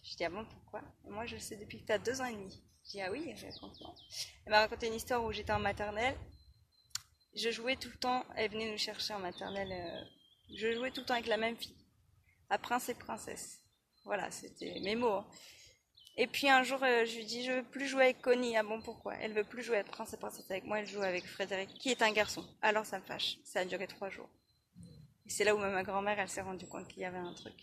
Je 0.03 0.15
dis, 0.15 0.23
ah 0.23 0.29
bon, 0.29 0.45
pourquoi? 0.45 0.81
Moi, 1.03 1.25
je 1.25 1.35
le 1.35 1.41
sais 1.41 1.57
depuis 1.57 1.81
que 1.81 1.85
tu 1.87 1.91
as 1.91 1.99
deux 1.99 2.21
ans 2.21 2.25
et 2.25 2.33
demi. 2.33 2.63
Je 2.85 2.91
dis, 2.91 3.01
ah 3.01 3.11
oui, 3.11 3.33
raconte-moi. 3.33 3.93
Elle 4.45 4.51
m'a 4.51 4.59
raconté 4.59 4.87
une 4.87 4.93
histoire 4.93 5.21
où 5.25 5.31
j'étais 5.33 5.51
en 5.51 5.59
maternelle. 5.59 6.17
Je 7.35 7.51
jouais 7.51 7.75
tout 7.75 7.89
le 7.89 7.97
temps, 7.97 8.25
elle 8.37 8.49
venait 8.49 8.71
nous 8.71 8.77
chercher 8.77 9.13
en 9.13 9.19
maternelle. 9.19 9.71
euh, 9.71 10.05
je 10.55 10.73
jouais 10.73 10.91
tout 10.91 11.01
le 11.01 11.05
temps 11.05 11.15
avec 11.15 11.27
la 11.27 11.35
même 11.35 11.57
fille, 11.57 11.75
à 12.49 12.57
prince 12.57 12.87
et 12.87 12.95
princesse. 12.95 13.59
Voilà, 14.05 14.31
c'était 14.31 14.79
mes 14.79 14.95
mots. 14.95 15.11
hein. 15.11 15.27
Et 16.19 16.25
puis 16.25 16.49
un 16.49 16.63
jour, 16.63 16.79
euh, 16.83 17.05
je 17.05 17.17
lui 17.17 17.25
dis, 17.25 17.45
je 17.45 17.51
veux 17.51 17.63
plus 17.63 17.87
jouer 17.87 18.05
avec 18.05 18.21
Connie. 18.21 18.57
Ah 18.57 18.63
bon, 18.63 18.81
pourquoi? 18.81 19.13
Elle 19.21 19.33
veut 19.33 19.43
plus 19.43 19.61
jouer 19.61 19.77
avec 19.77 19.91
prince 19.91 20.13
et 20.13 20.17
princesse 20.17 20.49
avec 20.49 20.65
moi, 20.65 20.79
elle 20.79 20.87
joue 20.87 21.03
avec 21.03 21.25
Frédéric, 21.25 21.69
qui 21.79 21.89
est 21.89 22.01
un 22.01 22.11
garçon. 22.11 22.43
Alors 22.61 22.85
ça 22.85 22.97
me 22.97 23.03
fâche. 23.03 23.37
Ça 23.43 23.59
a 23.59 23.65
duré 23.65 23.85
trois 23.85 24.09
jours. 24.09 24.29
C'est 25.27 25.43
là 25.43 25.53
où 25.55 25.59
ma 25.59 25.83
grand-mère, 25.83 26.19
elle 26.19 26.29
s'est 26.29 26.41
rendue 26.41 26.65
compte 26.65 26.87
qu'il 26.87 27.03
y 27.03 27.05
avait 27.05 27.17
un 27.17 27.33
truc. 27.33 27.53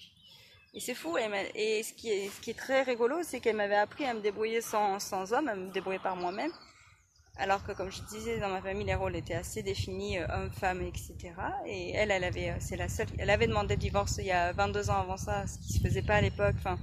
Et 0.75 0.81
c'est 0.81 0.95
fou. 0.95 1.17
Et 1.19 1.83
ce 1.83 1.93
qui 1.95 2.11
est, 2.11 2.29
ce 2.29 2.41
qui 2.41 2.51
est 2.51 2.59
très 2.59 2.83
rigolo, 2.83 3.23
c'est 3.23 3.41
qu'elle 3.41 3.57
m'avait 3.57 3.77
appris 3.77 4.05
à 4.05 4.15
me 4.15 4.21
débrouiller 4.21 4.61
sans, 4.61 4.99
sans 4.99 5.33
homme, 5.33 5.49
à 5.49 5.55
me 5.55 5.73
débrouiller 5.73 6.01
par 6.01 6.15
moi-même. 6.15 6.53
Alors 7.37 7.65
que, 7.65 7.73
comme 7.73 7.91
je 7.91 8.03
disais, 8.03 8.39
dans 8.39 8.49
ma 8.49 8.61
famille, 8.61 8.85
les 8.85 8.95
rôles 8.95 9.17
étaient 9.17 9.35
assez 9.35 9.63
définis, 9.63 10.19
euh, 10.19 10.27
homme, 10.29 10.51
femme, 10.53 10.83
etc. 10.83 11.33
Et 11.67 11.91
elle, 11.91 12.13
elle 12.13 12.23
avait, 12.23 12.51
euh, 12.51 12.57
c'est 12.61 12.77
la 12.77 12.89
seule, 12.89 13.09
elle 13.19 13.31
avait 13.31 13.49
demandé 13.49 13.75
le 13.75 13.81
divorce 13.81 14.19
il 14.19 14.27
y 14.27 14.31
a 14.31 14.53
22 14.53 14.91
ans 14.91 15.01
avant 15.01 15.17
ça, 15.17 15.45
ce 15.49 15.59
qui 15.59 15.73
se 15.73 15.81
faisait 15.81 16.03
pas 16.03 16.15
à 16.17 16.21
l'époque. 16.21 16.55
Enfin, 16.59 16.79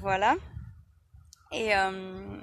voilà. 0.00 0.36
Et, 1.52 1.74
euh, 1.74 2.40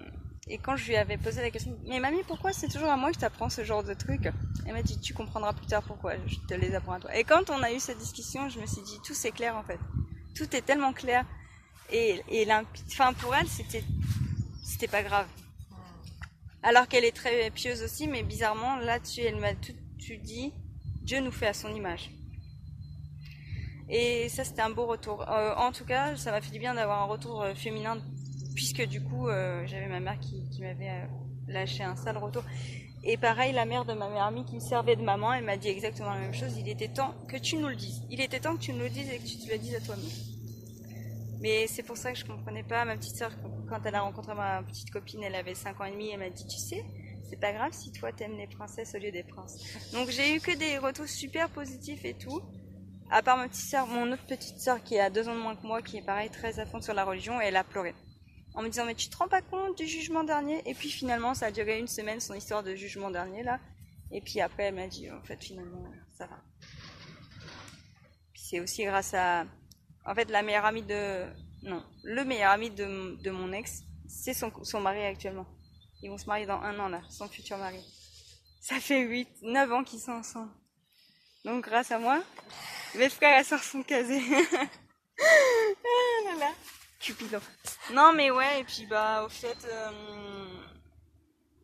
et 0.47 0.57
quand 0.59 0.75
je 0.75 0.87
lui 0.87 0.95
avais 0.95 1.17
posé 1.17 1.41
la 1.41 1.49
question, 1.49 1.77
mais 1.85 1.99
mamie, 1.99 2.23
pourquoi 2.27 2.53
c'est 2.53 2.67
toujours 2.67 2.89
à 2.89 2.97
moi 2.97 3.11
que 3.11 3.17
tu 3.17 3.25
apprends 3.25 3.49
ce 3.49 3.63
genre 3.63 3.83
de 3.83 3.93
trucs? 3.93 4.29
Elle 4.65 4.73
m'a 4.73 4.83
dit, 4.83 4.99
tu 4.99 5.13
comprendras 5.13 5.53
plus 5.53 5.65
tard 5.65 5.83
pourquoi, 5.83 6.13
je 6.27 6.37
te 6.47 6.53
les 6.53 6.75
apprends 6.75 6.93
à 6.93 6.99
toi. 6.99 7.15
Et 7.15 7.23
quand 7.23 7.49
on 7.49 7.61
a 7.63 7.71
eu 7.71 7.79
cette 7.79 7.97
discussion, 7.97 8.47
je 8.49 8.59
me 8.59 8.65
suis 8.65 8.81
dit, 8.83 8.99
tout 9.03 9.13
c'est 9.13 9.31
clair 9.31 9.55
en 9.55 9.63
fait. 9.63 9.79
Tout 10.35 10.55
est 10.55 10.61
tellement 10.61 10.93
clair. 10.93 11.25
Et. 11.91 12.21
Enfin, 12.87 13.13
pour 13.13 13.33
elle, 13.35 13.47
c'était, 13.47 13.83
pas 14.87 15.03
grave. 15.03 15.27
Alors 16.61 16.87
qu'elle 16.87 17.05
est 17.05 17.15
très 17.15 17.49
pieuse 17.51 17.81
aussi, 17.83 18.07
mais 18.07 18.23
bizarrement, 18.23 18.75
là-dessus, 18.77 19.21
elle 19.21 19.37
m'a 19.37 19.53
tout 19.53 19.73
dit, 20.21 20.51
Dieu 21.01 21.19
nous 21.19 21.31
fait 21.31 21.47
à 21.47 21.53
son 21.53 21.73
image. 21.73 22.11
Et 23.89 24.29
ça, 24.29 24.43
c'était 24.43 24.61
un 24.61 24.71
beau 24.71 24.85
retour. 24.85 25.29
Euh, 25.29 25.53
en 25.55 25.71
tout 25.71 25.85
cas, 25.85 26.15
ça 26.15 26.31
m'a 26.31 26.41
fait 26.41 26.51
du 26.51 26.59
bien 26.59 26.73
d'avoir 26.73 27.01
un 27.01 27.05
retour 27.05 27.41
euh, 27.41 27.53
féminin, 27.53 27.97
puisque 28.55 28.83
du 28.83 29.01
coup, 29.01 29.27
euh, 29.27 29.65
j'avais 29.67 29.87
ma 29.87 29.99
mère 29.99 30.19
qui, 30.19 30.43
m'avait 30.59 31.07
lâché 31.47 31.83
un 31.83 31.95
sale 31.95 32.17
retour. 32.17 32.43
Et 33.03 33.17
pareil, 33.17 33.53
la 33.53 33.65
mère 33.65 33.85
de 33.85 33.93
ma 33.93 34.09
meilleure 34.09 34.25
amie 34.25 34.45
qui 34.45 34.55
me 34.55 34.59
servait 34.59 34.95
de 34.95 35.03
maman, 35.03 35.33
elle 35.33 35.43
m'a 35.43 35.57
dit 35.57 35.67
exactement 35.67 36.09
la 36.09 36.19
même 36.19 36.33
chose. 36.33 36.57
Il 36.57 36.67
était 36.67 36.87
temps 36.87 37.13
que 37.27 37.37
tu 37.37 37.57
nous 37.57 37.67
le 37.67 37.75
dises. 37.75 38.01
Il 38.09 38.19
était 38.19 38.39
temps 38.39 38.55
que 38.55 38.61
tu 38.61 38.73
nous 38.73 38.79
le 38.79 38.89
dises 38.89 39.09
et 39.11 39.19
que 39.19 39.27
tu 39.27 39.37
te 39.37 39.51
le 39.51 39.59
dises 39.59 39.75
à 39.75 39.79
toi-même. 39.81 40.05
Mais 41.39 41.67
c'est 41.67 41.83
pour 41.83 41.97
ça 41.97 42.11
que 42.11 42.17
je 42.17 42.25
comprenais 42.25 42.63
pas. 42.63 42.83
Ma 42.85 42.97
petite 42.97 43.15
sœur, 43.15 43.31
quand 43.69 43.79
elle 43.85 43.93
a 43.93 44.01
rencontré 44.01 44.33
ma 44.33 44.63
petite 44.63 44.89
copine, 44.89 45.21
elle 45.21 45.35
avait 45.35 45.53
5 45.53 45.79
ans 45.79 45.85
et 45.85 45.91
demi, 45.91 46.09
elle 46.09 46.17
m'a 46.17 46.31
dit, 46.31 46.47
tu 46.47 46.57
sais, 46.57 46.83
c'est 47.29 47.39
pas 47.39 47.53
grave 47.53 47.71
si 47.73 47.91
toi 47.91 48.11
t'aimes 48.11 48.37
les 48.37 48.47
princesses 48.47 48.95
au 48.95 48.97
lieu 48.97 49.11
des 49.11 49.23
princes. 49.23 49.91
Donc 49.93 50.09
j'ai 50.09 50.35
eu 50.35 50.39
que 50.39 50.55
des 50.57 50.79
retours 50.79 51.07
super 51.07 51.49
positifs 51.49 52.03
et 52.05 52.15
tout. 52.15 52.41
À 53.15 53.21
part 53.21 53.37
ma 53.37 53.47
petite 53.47 53.69
sœur, 53.69 53.87
mon 53.87 54.11
autre 54.11 54.25
petite 54.25 54.59
sœur 54.59 54.83
qui 54.83 54.99
a 54.99 55.09
deux 55.09 55.29
ans 55.29 55.35
de 55.35 55.39
moins 55.39 55.55
que 55.55 55.65
moi, 55.65 55.81
qui 55.81 55.95
est 55.95 56.01
pareil 56.01 56.29
très 56.29 56.59
à 56.59 56.65
sur 56.81 56.93
la 56.93 57.05
religion, 57.05 57.39
et 57.39 57.45
elle 57.45 57.55
a 57.55 57.63
pleuré. 57.63 57.95
En 58.55 58.61
me 58.61 58.67
disant, 58.67 58.83
mais 58.83 58.93
tu 58.93 59.07
te 59.07 59.15
rends 59.15 59.29
pas 59.29 59.41
compte 59.41 59.77
du 59.77 59.87
jugement 59.87 60.25
dernier? 60.25 60.61
Et 60.69 60.73
puis 60.73 60.89
finalement, 60.89 61.33
ça 61.33 61.45
a 61.45 61.51
duré 61.51 61.79
une 61.79 61.87
semaine, 61.87 62.19
son 62.19 62.33
histoire 62.33 62.61
de 62.61 62.75
jugement 62.75 63.09
dernier, 63.09 63.41
là. 63.41 63.61
Et 64.11 64.19
puis 64.19 64.41
après, 64.41 64.63
elle 64.63 64.75
m'a 64.75 64.87
dit, 64.87 65.09
en 65.09 65.23
fait, 65.23 65.41
finalement, 65.41 65.89
ça 66.17 66.27
va. 66.27 66.41
C'est 68.33 68.59
aussi 68.59 68.83
grâce 68.83 69.13
à... 69.13 69.45
En 70.05 70.13
fait, 70.13 70.29
la 70.29 70.41
meilleure 70.41 70.65
amie 70.65 70.83
de... 70.83 71.23
Non, 71.63 71.85
le 72.03 72.25
meilleur 72.25 72.51
ami 72.51 72.69
de, 72.69 73.15
de 73.23 73.31
mon 73.31 73.53
ex, 73.53 73.83
c'est 74.09 74.33
son, 74.33 74.51
son 74.65 74.81
mari 74.81 75.01
actuellement. 75.05 75.47
Ils 76.01 76.09
vont 76.09 76.17
se 76.17 76.25
marier 76.25 76.47
dans 76.47 76.59
un 76.59 76.77
an, 76.79 76.89
là, 76.89 76.99
son 77.07 77.29
futur 77.29 77.57
mari. 77.59 77.79
Ça 78.59 78.81
fait 78.81 78.99
8, 78.99 79.29
9 79.41 79.71
ans 79.71 79.83
qu'ils 79.85 80.01
sont 80.01 80.11
ensemble. 80.11 80.51
Donc 81.45 81.63
grâce 81.63 81.91
à 81.91 81.99
moi, 81.99 82.21
mes 82.97 83.09
frères 83.09 83.39
et 83.39 83.43
sœurs 83.43 83.63
sont 83.63 83.83
casés. 83.83 84.21
ah 85.19 85.25
là 86.25 86.35
là, 86.39 86.51
Cupidon. 86.99 87.41
Non 87.93 88.13
mais 88.13 88.31
ouais, 88.31 88.61
et 88.61 88.63
puis 88.63 88.85
bah 88.85 89.23
au 89.23 89.29
fait, 89.29 89.57
euh, 89.65 89.91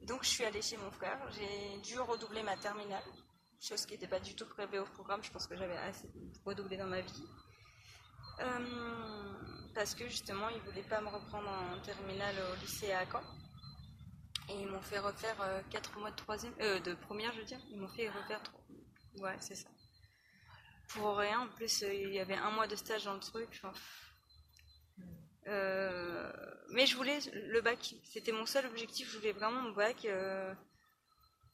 donc 0.04 0.24
je 0.24 0.30
suis 0.30 0.44
allée 0.44 0.62
chez 0.62 0.78
mon 0.78 0.92
frère, 0.92 1.20
j'ai 1.32 1.78
dû 1.82 2.00
redoubler 2.00 2.44
ma 2.44 2.58
terminale, 2.58 3.04
chose 3.60 3.86
qui 3.86 3.94
n'était 3.94 4.08
pas 4.08 4.20
du 4.20 4.36
tout 4.36 4.46
prévue 4.46 4.80
au 4.80 4.86
programme, 4.86 5.24
je 5.24 5.32
pense 5.32 5.48
que 5.48 5.56
j'avais 5.56 5.78
assez 5.78 6.10
redoublé 6.46 6.78
dans 6.78 6.88
ma 6.88 7.02
vie. 7.02 7.26
Euh, 8.40 9.32
parce 9.76 9.96
que 9.96 10.08
justement, 10.08 10.50
ils 10.50 10.62
voulaient 10.62 10.88
pas 10.88 11.02
me 11.02 11.08
reprendre 11.08 11.50
en 11.50 11.80
terminale 11.82 12.36
au 12.52 12.56
lycée 12.62 12.92
à 12.92 13.06
Caen. 13.06 13.22
Et 14.50 14.62
ils 14.62 14.68
m'ont 14.68 14.82
fait 14.82 15.00
refaire 15.00 15.38
4 15.70 16.00
mois 16.00 16.12
de 16.12 16.16
troisième, 16.16 16.54
euh, 16.62 16.80
de 16.80 16.94
première, 16.94 17.32
je 17.34 17.40
veux 17.40 17.46
dire. 17.46 17.60
Ils 17.70 17.80
m'ont 17.80 17.88
fait 17.88 18.10
refaire 18.10 18.42
trois. 18.44 18.62
Ouais, 19.18 19.36
c'est 19.40 19.56
ça. 19.56 19.70
Pour 20.94 21.18
rien. 21.18 21.42
En 21.42 21.48
plus, 21.48 21.84
euh, 21.84 21.94
il 21.94 22.14
y 22.14 22.20
avait 22.20 22.36
un 22.36 22.52
mois 22.52 22.68
de 22.68 22.76
stage 22.76 23.06
dans 23.06 23.14
le 23.14 23.20
truc. 23.20 23.50
Enfin, 23.64 23.74
euh, 25.48 26.32
mais 26.70 26.86
je 26.86 26.96
voulais 26.96 27.20
le 27.34 27.62
bac. 27.62 27.96
C'était 28.04 28.32
mon 28.32 28.46
seul 28.46 28.66
objectif. 28.66 29.10
Je 29.12 29.18
voulais 29.18 29.32
vraiment 29.32 29.62
mon 29.62 29.72
bac 29.72 30.06
euh, 30.06 30.54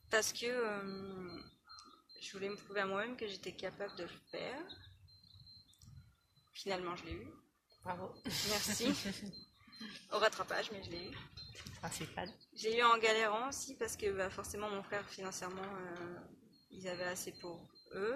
parce 0.09 0.33
que 0.33 0.45
euh, 0.45 1.41
je 2.21 2.31
voulais 2.33 2.49
me 2.49 2.55
prouver 2.55 2.81
à 2.81 2.85
moi-même 2.85 3.15
que 3.15 3.27
j'étais 3.27 3.53
capable 3.53 3.95
de 3.95 4.03
le 4.03 4.09
faire. 4.31 4.61
Finalement, 6.53 6.95
je 6.95 7.05
l'ai 7.05 7.13
eu. 7.13 7.27
Bravo. 7.83 8.13
Merci. 8.25 8.87
Au 10.11 10.17
rattrapage, 10.17 10.71
mais 10.71 10.83
je 10.83 10.89
l'ai 10.89 11.09
eu. 11.09 11.17
Principal. 11.79 12.29
J'ai 12.55 12.79
eu 12.79 12.83
en 12.83 12.97
galérant 12.97 13.49
aussi 13.49 13.75
parce 13.75 13.95
que 13.95 14.11
bah, 14.11 14.29
forcément 14.29 14.69
mon 14.69 14.81
frère 14.81 15.07
financièrement 15.07 15.61
ils 16.71 16.87
avaient 16.87 17.03
assez 17.03 17.31
pour 17.33 17.67
eux. 17.93 18.15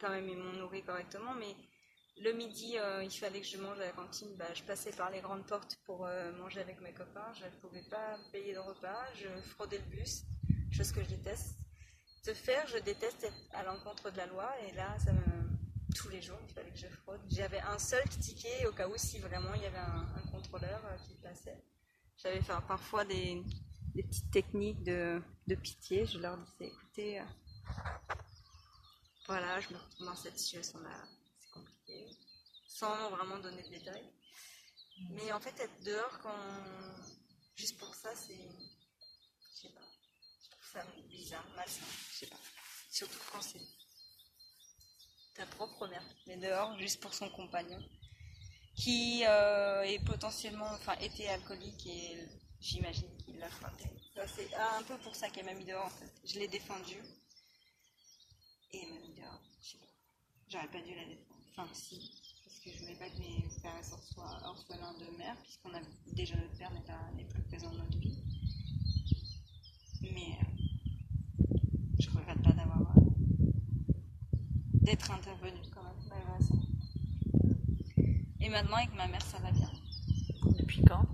Quand 0.00 0.10
même 0.10 0.28
ils 0.28 0.36
m'ont 0.36 0.52
nourri 0.52 0.82
correctement 0.82 1.34
mais 1.34 1.54
le 2.20 2.32
midi 2.32 2.76
euh, 2.78 3.04
il 3.04 3.10
fallait 3.10 3.40
que 3.40 3.46
je 3.46 3.58
mange 3.58 3.78
à 3.78 3.86
la 3.86 3.92
cantine. 3.92 4.34
Bah, 4.36 4.52
je 4.54 4.62
passais 4.62 4.90
par 4.90 5.10
les 5.10 5.20
grandes 5.20 5.46
portes 5.46 5.78
pour 5.84 6.06
euh, 6.06 6.32
manger 6.32 6.60
avec 6.60 6.80
mes 6.80 6.92
copains. 6.92 7.32
Je 7.34 7.44
ne 7.44 7.50
pouvais 7.60 7.82
pas 7.90 8.18
payer 8.32 8.54
de 8.54 8.58
repas. 8.58 9.04
Je 9.14 9.28
fraudais 9.50 9.78
le 9.78 9.96
bus, 9.96 10.24
chose 10.70 10.92
que 10.92 11.02
je 11.02 11.08
déteste. 11.10 11.56
Te 12.24 12.34
faire, 12.34 12.66
je 12.66 12.78
déteste 12.78 13.24
être 13.24 13.36
à 13.52 13.62
l'encontre 13.62 14.10
de 14.10 14.16
la 14.16 14.26
loi 14.26 14.50
et 14.66 14.72
là 14.72 14.98
ça 14.98 15.12
me... 15.12 15.20
tous 15.94 16.08
les 16.08 16.20
jours 16.20 16.38
il 16.46 16.52
fallait 16.52 16.70
que 16.70 16.78
je 16.78 16.88
fraude. 16.88 17.20
J'avais 17.28 17.60
un 17.60 17.78
seul 17.78 18.02
ticket 18.08 18.66
au 18.66 18.72
cas 18.72 18.88
où 18.88 18.96
si 18.96 19.18
vraiment 19.20 19.54
il 19.54 19.62
y 19.62 19.66
avait 19.66 19.78
un, 19.78 20.06
contrôleur 20.32 20.84
euh, 20.86 20.96
qui 21.06 21.14
passait. 21.22 21.62
J'avais 22.16 22.40
fait 22.40 22.52
parfois 22.66 23.04
des, 23.04 23.42
petites 23.94 24.30
techniques 24.32 24.82
de, 24.82 25.22
de 25.46 25.54
pitié. 25.54 26.04
Je 26.04 26.18
leur 26.18 26.36
disais, 26.36 26.66
écoutez, 26.66 27.22
voilà, 29.28 29.60
je 29.60 29.68
me 29.68 29.76
retrouve 29.78 30.06
dans 30.06 30.16
cette 30.16 30.38
situation-là, 30.38 31.04
c'est 31.38 31.50
compliqué, 31.50 32.16
sans 32.66 33.10
vraiment 33.10 33.38
donner 33.38 33.62
de 33.62 33.68
détails. 33.68 34.10
Mais 35.10 35.30
en 35.32 35.38
fait, 35.38 35.54
être 35.60 35.84
dehors 35.84 36.18
quand 36.22 36.34
juste 37.54 37.78
pour 37.78 37.94
ça, 37.94 38.08
c'est, 38.16 38.34
je 38.34 39.60
sais 39.60 39.68
pas, 39.68 39.84
je 40.42 40.50
trouve 40.50 40.66
ça 40.72 40.82
bizarre, 41.08 41.46
malsain, 41.54 41.84
je 42.12 42.16
sais 42.20 42.26
pas. 42.26 42.40
Surtout 42.90 43.18
quand 43.30 43.42
c'est 43.42 43.60
ta 45.34 45.44
propre 45.44 45.86
mère 45.88 46.02
met 46.26 46.38
dehors 46.38 46.76
juste 46.78 47.00
pour 47.00 47.12
son 47.12 47.28
compagnon 47.28 47.78
qui 48.74 49.24
euh, 49.26 49.82
est 49.82 50.02
potentiellement, 50.04 50.70
enfin, 50.72 50.94
était 51.00 51.28
alcoolique 51.28 51.86
et 51.86 52.26
j'imagine 52.60 53.14
qu'il 53.18 53.38
l'a 53.38 53.50
frappé. 53.50 53.84
C'est 54.34 54.52
un 54.54 54.82
peu 54.84 54.96
pour 54.98 55.14
ça 55.14 55.28
qu'elle 55.28 55.44
m'a 55.44 55.54
mis 55.54 55.66
dehors 55.66 55.84
en 55.84 55.90
fait. 55.90 56.12
Je 56.24 56.38
l'ai 56.38 56.48
défendu 56.48 56.96
et 58.72 58.80
elle 58.82 58.88
m'a 58.94 59.00
mis 59.00 59.14
dehors. 59.14 59.40
Je 59.62 59.68
sais 59.72 59.76
pas. 59.78 59.86
J'aurais 60.48 60.68
pas 60.68 60.80
dû 60.82 60.94
la 60.94 61.04
défendre. 61.04 61.40
Enfin, 61.56 61.68
si, 61.72 62.10
parce 62.44 62.58
que 62.60 62.70
je 62.70 62.78
voulais 62.78 62.94
pas 62.96 63.08
que 63.10 63.18
mes 63.18 63.48
sœurs 63.50 64.02
soient 64.02 64.40
orphelins 64.44 64.94
de 64.94 65.16
mère, 65.16 65.36
puisqu'on 65.42 65.74
a 65.74 65.80
déjà 66.14 66.36
notre 66.36 66.56
père 66.56 66.70
n'est 66.72 66.80
pas- 66.82 67.10
n'est 67.16 67.24
plus 67.24 67.42
présent 67.42 67.70
dans 67.72 67.78
notre 67.84 67.98
vie. 67.98 68.18
Mais 70.02 70.38
euh, 70.40 71.46
je 71.98 72.10
regrette 72.10 72.42
pas 72.42 72.52
d'avoir 72.52 72.80
euh, 72.96 73.00
d'être 74.74 75.10
intervenue 75.10 75.60
quand 75.74 75.82
même 75.82 76.08
malgré 76.08 76.44
ça. 76.46 76.54
Et 78.40 78.48
maintenant, 78.48 78.76
avec 78.76 78.94
ma 78.94 79.08
mère, 79.08 79.22
ça 79.22 79.38
va 79.38 79.50
bien. 79.50 79.70
Depuis 80.58 80.82
quand? 80.84 81.04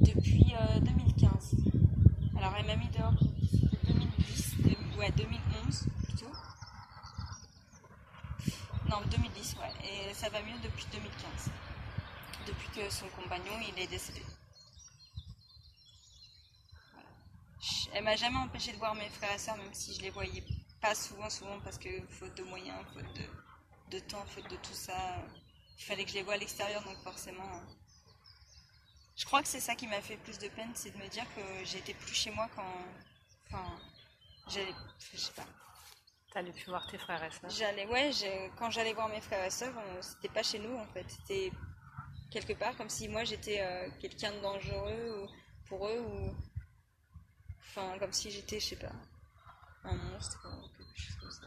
Depuis 0.00 0.54
euh, 0.54 0.80
2015. 0.80 1.56
Alors, 2.38 2.54
elle 2.58 2.66
m'a 2.66 2.76
mis 2.76 2.88
dehors 2.88 3.12
c'était 3.50 3.92
2010, 3.92 4.54
deux- 4.62 4.98
ouais, 4.98 5.10
2011 5.16 5.86
plutôt. 6.04 6.32
Non, 8.88 8.96
2010, 9.10 9.56
ouais. 9.58 9.72
Et 10.09 10.09
ça 10.20 10.28
va 10.28 10.42
mieux 10.42 10.58
depuis 10.62 10.84
2015. 10.92 11.50
Depuis 12.46 12.68
que 12.68 12.90
son 12.90 13.08
compagnon, 13.08 13.58
il 13.66 13.78
est 13.82 13.86
décédé. 13.86 14.22
Elle 17.94 18.04
m'a 18.04 18.16
jamais 18.16 18.36
empêché 18.36 18.72
de 18.72 18.76
voir 18.76 18.94
mes 18.94 19.08
frères 19.08 19.32
et 19.32 19.38
sœurs, 19.38 19.56
même 19.56 19.72
si 19.72 19.94
je 19.94 20.02
les 20.02 20.10
voyais 20.10 20.44
pas 20.82 20.94
souvent, 20.94 21.30
souvent, 21.30 21.58
parce 21.60 21.78
que 21.78 21.88
faute 22.10 22.36
de 22.36 22.42
moyens, 22.42 22.76
faute 22.92 23.06
de, 23.90 23.98
temps, 23.98 24.22
faute 24.26 24.50
de 24.50 24.56
tout 24.56 24.74
ça, 24.74 25.24
il 25.78 25.84
fallait 25.84 26.04
que 26.04 26.10
je 26.10 26.16
les 26.16 26.22
voie 26.22 26.34
à 26.34 26.36
l'extérieur, 26.36 26.82
donc 26.82 26.98
forcément. 26.98 27.62
Je 29.16 29.24
crois 29.24 29.40
que 29.40 29.48
c'est 29.48 29.60
ça 29.60 29.74
qui 29.74 29.86
m'a 29.86 30.02
fait 30.02 30.18
plus 30.18 30.38
de 30.38 30.48
peine, 30.48 30.70
c'est 30.74 30.90
de 30.90 30.98
me 30.98 31.08
dire 31.08 31.24
que 31.34 31.64
j'étais 31.64 31.94
plus 31.94 32.14
chez 32.14 32.30
moi 32.30 32.46
quand. 32.54 32.74
Enfin, 33.46 33.74
j'allais. 34.48 34.74
Je 35.14 35.16
sais 35.16 35.32
pas. 35.32 35.46
T'allais 36.32 36.52
plus 36.52 36.66
voir 36.66 36.86
tes 36.86 36.98
frères 36.98 37.22
et 37.24 37.30
sœurs. 37.30 37.50
J'allais, 37.50 37.86
ouais, 37.86 38.10
quand 38.56 38.70
j'allais 38.70 38.92
voir 38.94 39.08
mes 39.08 39.20
frères 39.20 39.44
et 39.44 39.50
sœurs, 39.50 39.76
euh, 39.76 40.00
c'était 40.02 40.28
pas 40.32 40.42
chez 40.42 40.58
nous 40.60 40.76
en 40.76 40.86
fait. 40.86 41.04
C'était 41.08 41.50
quelque 42.30 42.54
part 42.54 42.76
comme 42.76 42.88
si 42.90 43.08
moi 43.08 43.24
j'étais 43.24 43.60
euh, 43.60 43.90
quelqu'un 44.00 44.32
de 44.32 44.40
dangereux 44.40 45.24
ou- 45.24 45.66
pour 45.68 45.88
eux 45.88 46.00
ou. 46.00 46.34
Enfin, 47.60 47.96
comme 47.98 48.12
si 48.12 48.30
j'étais, 48.30 48.60
je 48.60 48.66
sais 48.66 48.76
pas, 48.76 48.92
un 49.84 49.96
monstre 49.96 50.46
ou 50.46 50.68
quelque 50.76 50.98
chose 51.00 51.16
comme 51.20 51.30
ça. 51.32 51.46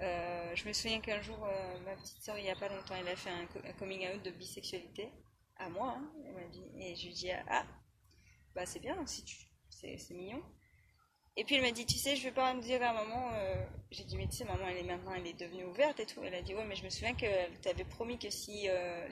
Euh, 0.00 0.54
je 0.56 0.66
me 0.66 0.72
souviens 0.72 1.00
qu'un 1.00 1.20
jour, 1.20 1.44
euh, 1.44 1.78
ma 1.80 1.94
petite 1.96 2.22
sœur, 2.22 2.38
il 2.38 2.44
y 2.46 2.50
a 2.50 2.56
pas 2.56 2.68
longtemps, 2.68 2.94
elle 2.96 3.08
a 3.08 3.16
fait 3.16 3.30
un, 3.30 3.46
co- 3.46 3.60
un 3.64 3.72
coming 3.74 4.06
out 4.08 4.22
de 4.22 4.30
bisexualité 4.30 5.12
à 5.58 5.68
moi, 5.68 5.96
hein, 5.98 6.10
et 6.78 6.96
je 6.96 7.06
lui 7.06 7.12
dis 7.12 7.30
ah, 7.30 7.64
bah 8.54 8.66
c'est 8.66 8.80
bien, 8.80 9.04
si 9.06 9.24
tu, 9.24 9.36
c'est 9.70 9.98
mignon. 10.10 10.42
Et 11.36 11.44
puis 11.44 11.56
elle 11.56 11.62
m'a 11.62 11.70
dit, 11.72 11.86
tu 11.86 11.98
sais, 11.98 12.16
je 12.16 12.22
vais 12.24 12.32
pas 12.32 12.52
me 12.54 12.60
dire 12.62 12.82
à 12.82 12.92
maman. 12.92 13.32
euh, 13.34 13.64
J'ai 13.90 14.04
dit, 14.04 14.16
mais 14.16 14.28
tu 14.28 14.36
sais, 14.36 14.44
maman, 14.44 14.66
elle 14.68 14.78
est 14.78 14.82
maintenant, 14.82 15.14
elle 15.14 15.26
est 15.26 15.32
devenue 15.34 15.64
ouverte 15.64 15.98
et 16.00 16.06
tout. 16.06 16.22
Elle 16.24 16.34
a 16.34 16.42
dit, 16.42 16.54
ouais, 16.54 16.64
mais 16.64 16.76
je 16.76 16.84
me 16.84 16.90
souviens 16.90 17.14
qu'elle 17.14 17.58
t'avait 17.60 17.84
promis 17.84 18.18
que 18.18 18.30
si 18.30 18.68
euh, 18.68 19.08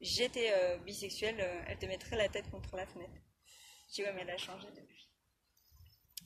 j'étais 0.00 0.52
euh, 0.52 0.78
bisexuelle, 0.78 1.38
elle 1.68 1.78
te 1.78 1.86
mettrait 1.86 2.16
la 2.16 2.28
tête 2.28 2.50
contre 2.50 2.76
la 2.76 2.86
fenêtre. 2.86 3.12
Je 3.88 3.94
dis, 3.94 4.02
ouais, 4.02 4.12
mais 4.12 4.22
elle 4.22 4.30
a 4.30 4.38
changé 4.38 4.68
depuis. 4.72 5.10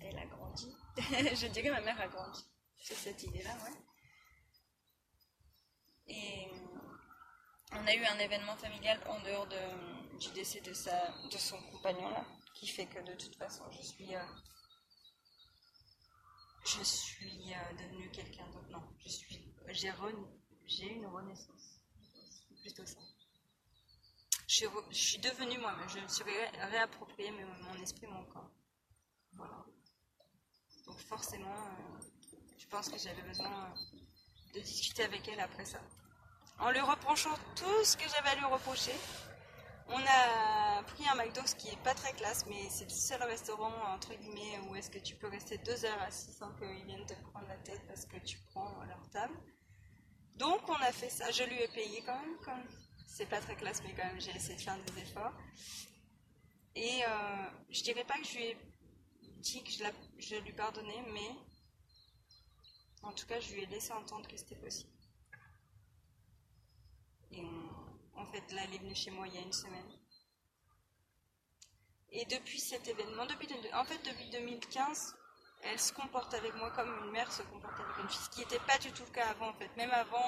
Elle 0.01 0.19
a 0.19 0.27
grandi. 0.27 0.69
je 0.97 1.47
dirais, 1.49 1.71
ma 1.71 1.81
mère 1.81 2.01
a 2.01 2.09
grandi. 2.09 2.43
C'est 2.83 2.95
cette 2.95 3.23
idée-là, 3.25 3.55
ouais. 3.65 3.77
Et 6.07 6.49
on 7.73 7.87
a 7.87 7.95
eu 7.95 8.05
un 8.05 8.19
événement 8.19 8.57
familial 8.57 8.99
en 9.07 9.21
dehors 9.21 9.47
de, 9.49 10.19
du 10.19 10.31
décès 10.33 10.61
de, 10.63 10.73
sa, 10.73 11.13
de 11.31 11.37
son 11.39 11.61
compagnon, 11.73 12.09
là, 12.09 12.25
qui 12.55 12.67
fait 12.67 12.87
que 12.87 13.01
de 13.01 13.15
toute 13.15 13.37
façon, 13.37 13.65
je 13.71 13.83
suis. 13.83 14.15
Je 16.65 16.83
suis 16.83 17.53
euh, 17.55 17.73
devenue 17.83 18.11
quelqu'un 18.11 18.47
d'autre. 18.49 18.69
Non, 18.71 18.83
je 18.99 19.09
suis, 19.09 19.55
j'ai 19.69 19.91
re- 19.91 20.15
une 20.81 21.07
renaissance. 21.07 21.81
Plutôt 22.63 22.87
ça. 22.87 22.99
Je 24.47 24.67
suis, 24.93 25.19
devenue 25.19 25.59
moi-même. 25.59 25.89
Je 25.89 25.99
me 26.01 26.09
suis 26.09 26.25
ré- 26.25 26.49
réapproprié 26.71 27.31
mon, 27.31 27.47
mon 27.65 27.83
esprit, 27.83 28.07
mon 28.07 28.25
corps. 28.27 28.51
Voilà. 29.35 29.65
Donc 30.87 30.99
forcément, 31.01 31.55
euh, 31.55 32.01
je 32.59 32.67
pense 32.67 32.89
que 32.89 32.99
j'avais 32.99 33.23
besoin 33.23 33.51
euh, 33.73 34.55
de 34.55 34.61
discuter 34.61 35.05
avec 35.05 35.27
elle 35.29 35.41
après 35.41 35.65
ça. 35.65 35.81
En 36.59 36.71
lui 36.71 36.81
reprochant 36.81 37.35
tout 37.57 37.85
ce 37.85 37.97
que 37.97 38.09
j'avais 38.09 38.29
à 38.31 38.35
lui 38.37 38.45
reprocher. 38.45 38.93
On 39.89 40.01
a 40.01 40.83
pris 40.85 41.07
un 41.09 41.15
McDo, 41.15 41.43
qui 41.59 41.69
est 41.69 41.83
pas 41.83 41.95
très 41.95 42.13
classe, 42.13 42.47
mais 42.47 42.69
c'est 42.71 42.85
le 42.85 42.91
seul 42.91 43.23
restaurant, 43.23 43.73
entre 43.95 44.15
guillemets, 44.15 44.59
où 44.69 44.75
est-ce 44.77 44.91
que 44.91 44.99
tu 44.99 45.15
peux 45.17 45.29
rester 45.29 45.59
deux 45.59 45.85
heures 45.85 46.03
assis 46.03 46.33
sans 46.33 46.53
qu'ils 46.55 46.85
viennent 46.87 47.07
te 47.07 47.15
prendre 47.31 47.47
la 47.49 47.59
tête 47.59 47.83
parce 47.87 48.07
que 48.07 48.17
tu 48.19 48.39
prends 48.51 48.83
leur 48.85 49.09
table. 49.11 49.35
Donc 50.37 50.69
on 50.69 50.75
a 50.75 50.91
fait 50.91 51.11
ça, 51.11 51.31
je 51.31 51.45
lui 51.45 51.61
ai 51.61 51.69
payé 51.69 52.03
quand 52.05 52.19
même. 52.19 52.67
C'est 53.07 53.27
pas 53.27 53.41
très 53.41 53.55
classe, 53.55 53.83
mais 53.85 53.95
quand 53.95 54.05
même 54.05 54.21
j'ai 54.21 54.35
essayé 54.35 54.57
de 54.57 54.63
faire 54.63 54.79
des 54.85 55.03
efforts. 55.03 55.35
Et 56.75 57.05
euh, 57.05 57.51
je 57.71 57.83
dirais 57.83 58.05
pas 58.05 58.15
que 58.15 58.25
je 58.25 58.37
lui 58.37 58.45
ai 58.47 58.59
dit 59.39 59.63
que 59.63 59.71
je, 60.19 60.37
lui 60.37 60.53
pardonnais, 60.53 61.05
mais 61.13 61.31
en 63.03 63.13
tout 63.13 63.27
cas 63.27 63.39
je 63.39 63.53
lui 63.53 63.63
ai 63.63 63.67
laissé 63.67 63.93
entendre 63.93 64.27
que 64.27 64.37
c'était 64.37 64.57
possible. 64.57 64.91
En 68.25 68.33
fait, 68.33 68.53
là, 68.53 68.63
elle 68.65 68.75
est 68.75 68.79
venue 68.79 68.95
chez 68.95 69.11
moi 69.11 69.27
il 69.29 69.35
y 69.35 69.39
a 69.39 69.43
une 69.43 69.53
semaine. 69.53 69.91
Et 72.11 72.25
depuis 72.27 72.61
cet 72.61 72.87
événement, 72.89 73.27
depuis, 73.27 73.47
de- 73.49 73.75
en 73.75 73.85
fait, 73.85 73.99
depuis 74.05 74.31
2015, 74.31 75.17
elle 75.63 75.81
se 75.81 75.93
comporte 75.93 76.33
avec 76.35 76.55
moi 76.57 76.71
comme 76.73 77.05
une 77.05 77.11
mère 77.11 77.31
se 77.33 77.43
comporte 77.43 77.79
avec 77.81 77.97
une 77.99 78.09
fille, 78.09 78.21
ce 78.25 78.31
qui 78.31 78.41
n'était 78.41 78.61
pas 78.61 78.79
du 78.79 78.93
tout 78.93 79.03
le 79.05 79.11
cas 79.11 79.29
avant, 79.29 79.49
en 79.49 79.55
fait. 79.55 79.75
Même 79.77 79.91
avant 79.91 80.25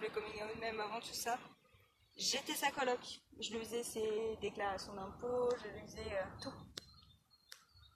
le 0.00 0.08
coming 0.10 0.42
out, 0.42 0.56
même 0.58 0.80
avant 0.80 1.00
tout 1.00 1.14
ça, 1.14 1.38
j'étais 2.16 2.54
sa 2.54 2.70
coloc. 2.72 3.00
Je 3.40 3.52
lui 3.52 3.64
faisais 3.64 3.82
ses 3.84 4.36
déclarations 4.40 4.94
d'impôts, 4.94 5.50
je 5.62 5.68
lui 5.68 5.80
faisais 5.82 6.12
euh, 6.18 6.24
tout. 6.42 6.52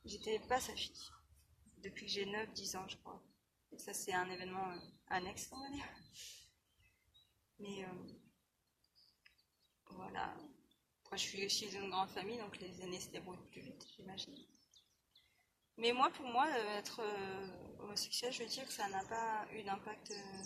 J'étais 0.04 0.38
pas 0.40 0.60
sa 0.60 0.74
fille. 0.74 1.10
Depuis 1.78 2.06
que 2.06 2.12
j'ai 2.12 2.24
9-10 2.26 2.76
ans, 2.76 2.86
je 2.88 2.96
crois. 2.98 3.20
Et 3.72 3.78
ça, 3.78 3.92
c'est 3.92 4.12
un 4.12 4.28
événement 4.30 4.70
euh, 4.70 4.78
annexe, 5.08 5.48
on 5.52 5.60
va 5.60 5.70
dire. 5.70 5.88
Mais 7.58 7.84
euh, 7.84 7.88
voilà. 9.90 10.34
Je 11.12 11.18
suis 11.18 11.46
aussi 11.46 11.68
d'une 11.68 11.90
grande 11.90 12.10
famille, 12.10 12.38
donc 12.38 12.58
les 12.58 12.82
aînés 12.82 12.98
se 13.00 13.08
débrouillent 13.10 13.46
plus 13.52 13.60
vite, 13.60 13.86
j'imagine. 13.94 14.34
Mais 15.76 15.92
moi, 15.92 16.10
pour 16.10 16.26
moi, 16.26 16.46
euh, 16.48 16.78
être 16.78 17.00
euh, 17.00 17.76
homosexuel, 17.80 18.32
je 18.32 18.42
veux 18.42 18.48
dire 18.48 18.66
que 18.66 18.72
ça 18.72 18.88
n'a 18.88 19.04
pas 19.04 19.46
eu 19.52 19.62
d'impact. 19.62 20.10
euh, 20.10 20.42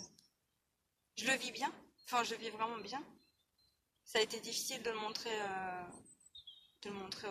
Je 1.15 1.25
le 1.25 1.33
vis 1.37 1.51
bien. 1.51 1.73
Enfin, 2.05 2.23
je 2.23 2.35
le 2.35 2.39
vis 2.39 2.49
vraiment 2.51 2.77
bien. 2.79 3.03
Ça 4.03 4.19
a 4.19 4.21
été 4.21 4.39
difficile 4.39 4.81
de 4.83 4.89
le 4.89 4.99
montrer, 4.99 5.37
de 6.81 6.89
le 6.89 6.95
montrer, 6.95 7.27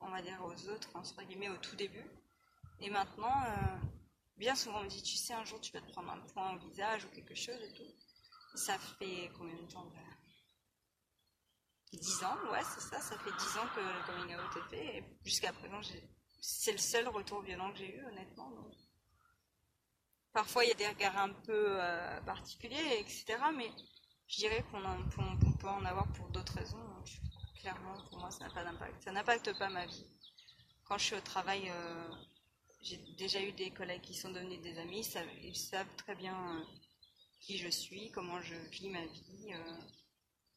on 0.00 0.08
va 0.08 0.22
dire, 0.22 0.42
aux 0.42 0.68
autres, 0.70 0.88
entre 0.94 1.22
guillemets, 1.24 1.50
au 1.50 1.58
tout 1.58 1.76
début. 1.76 2.06
Et 2.80 2.88
maintenant, 2.88 3.34
bien 4.38 4.54
souvent, 4.54 4.80
on 4.80 4.84
me 4.84 4.88
dit, 4.88 5.02
tu 5.02 5.16
sais, 5.16 5.34
un 5.34 5.44
jour, 5.44 5.60
tu 5.60 5.70
vas 5.72 5.82
te 5.82 5.90
prendre 5.92 6.10
un 6.12 6.20
point 6.20 6.54
au 6.54 6.58
visage 6.58 7.04
ou 7.04 7.08
quelque 7.08 7.34
chose 7.34 7.60
et 7.62 7.74
tout. 7.74 7.92
Ça 8.54 8.78
fait 8.78 9.30
combien 9.36 9.54
de 9.56 9.70
temps 9.70 9.84
10 12.04 12.24
ans, 12.24 12.36
ouais, 12.52 12.60
c'est 12.62 12.82
ça, 12.82 13.00
ça 13.00 13.18
fait 13.18 13.30
10 13.30 13.58
ans 13.58 13.66
que 13.74 13.80
le 13.80 14.06
coming 14.06 14.36
out 14.36 14.56
est 14.56 14.68
fait, 14.68 14.98
et 14.98 15.04
jusqu'à 15.24 15.52
présent, 15.54 15.80
c'est 16.38 16.72
le 16.72 16.78
seul 16.78 17.08
retour 17.08 17.40
violent 17.40 17.72
que 17.72 17.78
j'ai 17.78 17.96
eu, 17.96 18.04
honnêtement. 18.04 18.50
Parfois, 20.34 20.64
il 20.64 20.68
y 20.68 20.72
a 20.72 20.74
des 20.74 20.88
regards 20.88 21.16
un 21.16 21.32
peu 21.32 21.80
euh, 21.80 22.20
particuliers, 22.22 22.98
etc., 22.98 23.38
mais 23.56 23.70
je 24.26 24.36
dirais 24.36 24.62
qu'on 24.70 25.56
peut 25.58 25.68
en 25.68 25.84
avoir 25.84 26.06
pour 26.12 26.28
d'autres 26.28 26.54
raisons. 26.54 26.84
clairement, 27.60 27.94
pour 28.10 28.18
moi, 28.18 28.30
ça 28.30 28.44
n'a 28.44 28.50
pas 28.52 28.64
d'impact. 28.64 29.02
Ça 29.02 29.12
n'impacte 29.12 29.58
pas 29.58 29.70
ma 29.70 29.86
vie. 29.86 30.06
Quand 30.84 30.98
je 30.98 31.04
suis 31.04 31.16
au 31.16 31.20
travail, 31.20 31.70
euh, 31.70 32.08
j'ai 32.82 32.98
déjà 33.16 33.40
eu 33.40 33.52
des 33.52 33.70
collègues 33.70 34.02
qui 34.02 34.14
sont 34.14 34.30
devenus 34.30 34.60
des 34.60 34.78
amis, 34.78 34.98
ils 34.98 35.04
savent, 35.04 35.34
ils 35.42 35.56
savent 35.56 35.94
très 35.96 36.14
bien 36.16 36.36
euh, 36.36 36.64
qui 37.40 37.56
je 37.56 37.68
suis, 37.68 38.10
comment 38.10 38.42
je 38.42 38.56
vis 38.70 38.90
ma 38.90 39.06
vie. 39.06 39.54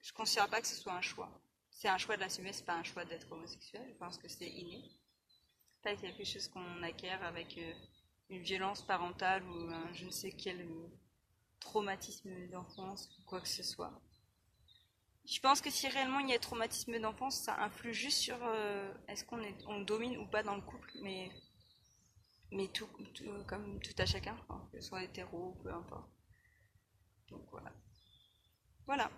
Je 0.07 0.13
ne 0.13 0.15
considère 0.15 0.49
pas 0.49 0.61
que 0.61 0.67
ce 0.67 0.75
soit 0.75 0.93
un 0.93 1.01
choix. 1.01 1.29
C'est 1.69 1.89
un 1.89 1.97
choix 1.97 2.15
de 2.15 2.21
l'assumer, 2.21 2.53
c'est 2.53 2.65
pas 2.65 2.77
un 2.77 2.83
choix 2.83 3.03
d'être 3.03 3.29
homosexuel. 3.29 3.85
Je 3.89 3.97
pense 3.97 4.17
que 4.17 4.29
c'est 4.29 4.49
inné. 4.49 4.81
Pas 5.83 5.97
quelque 5.97 6.23
chose 6.23 6.47
qu'on 6.47 6.81
acquiert 6.81 7.21
avec 7.25 7.57
euh, 7.57 7.73
une 8.29 8.41
violence 8.41 8.81
parentale 8.83 9.43
ou 9.43 9.69
un 9.69 9.91
je 9.91 10.05
ne 10.05 10.09
sais 10.09 10.31
quel 10.31 10.61
euh, 10.61 10.87
traumatisme 11.59 12.47
d'enfance 12.47 13.09
ou 13.19 13.23
quoi 13.23 13.41
que 13.41 13.49
ce 13.49 13.63
soit. 13.63 14.01
Je 15.25 15.41
pense 15.41 15.59
que 15.59 15.69
si 15.69 15.89
réellement 15.89 16.19
il 16.19 16.29
y 16.29 16.33
a 16.33 16.39
traumatisme 16.39 16.97
d'enfance, 16.99 17.41
ça 17.41 17.61
influe 17.61 17.93
juste 17.93 18.19
sur 18.19 18.37
euh, 18.41 18.93
est-ce 19.09 19.25
qu'on 19.25 19.41
on 19.67 19.81
domine 19.81 20.17
ou 20.19 20.25
pas 20.25 20.41
dans 20.41 20.55
le 20.55 20.61
couple, 20.61 20.89
mais, 21.01 21.29
mais 22.51 22.69
tout, 22.69 22.87
comme 23.45 23.81
tout 23.81 23.95
à 23.97 24.05
chacun, 24.05 24.37
que 24.71 24.79
ce 24.79 24.87
soit 24.87 25.03
hétéro 25.03 25.49
ou 25.49 25.63
peu 25.63 25.73
importe. 25.73 26.09
Donc 27.27 27.45
voilà. 27.51 27.73
Voilà. 28.85 29.11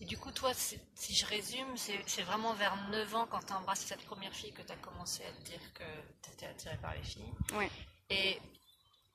Et 0.00 0.04
du 0.04 0.18
coup, 0.18 0.30
toi, 0.30 0.52
si 0.54 1.14
je 1.14 1.24
résume, 1.26 1.74
c'est 1.76 2.22
vraiment 2.22 2.52
vers 2.54 2.76
9 2.90 3.14
ans, 3.14 3.26
quand 3.30 3.40
tu 3.40 3.52
as 3.52 3.58
embrassé 3.58 3.86
cette 3.86 4.04
première 4.04 4.32
fille, 4.32 4.52
que 4.52 4.62
tu 4.62 4.72
as 4.72 4.76
commencé 4.76 5.22
à 5.24 5.32
te 5.32 5.42
dire 5.42 5.60
que 5.72 5.84
tu 6.22 6.30
étais 6.32 6.46
attirée 6.46 6.76
par 6.76 6.94
les 6.94 7.02
filles. 7.02 7.32
Ouais. 7.54 7.70
Et 8.10 8.38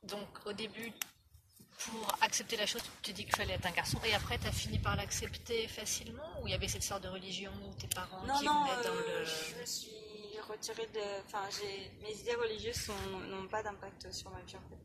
donc, 0.04 0.28
au 0.46 0.54
début, 0.54 0.92
pour 1.78 2.16
accepter 2.22 2.58
la 2.58 2.66
chose, 2.66 2.82
tu 2.82 2.90
t'es 3.04 3.14
dit 3.14 3.26
qu'il 3.26 3.36
fallait 3.36 3.54
être 3.54 3.66
un 3.66 3.72
garçon. 3.72 4.00
Et 4.06 4.14
après, 4.14 4.40
tu 4.40 4.48
as 4.48 4.52
fini 4.52 4.80
par 4.80 4.96
l'accepter 4.96 5.68
facilement 5.68 6.42
Ou 6.42 6.48
il 6.48 6.52
y 6.52 6.54
avait 6.56 6.68
cette 6.68 6.84
sorte 6.84 7.04
de 7.04 7.10
religion 7.10 7.52
où 7.68 7.74
tes 7.76 7.88
parents 7.88 8.26
Non, 8.26 8.38
qui 8.40 8.46
non, 8.46 8.66
venaient 8.66 8.84
dans 8.84 8.96
euh, 8.96 9.20
le. 9.20 9.26
je 9.26 9.62
me 9.62 9.66
suis 9.66 10.40
retirée 10.50 10.88
de. 10.88 11.26
Enfin, 11.26 11.44
mes 12.02 12.14
idées 12.14 12.36
religieuses 12.36 12.90
n'ont 13.30 13.48
pas 13.48 13.62
d'impact 13.64 14.12
sur 14.12 14.32
ma 14.32 14.42
vie 14.42 14.56
en 14.56 14.70
fait. 14.70 14.78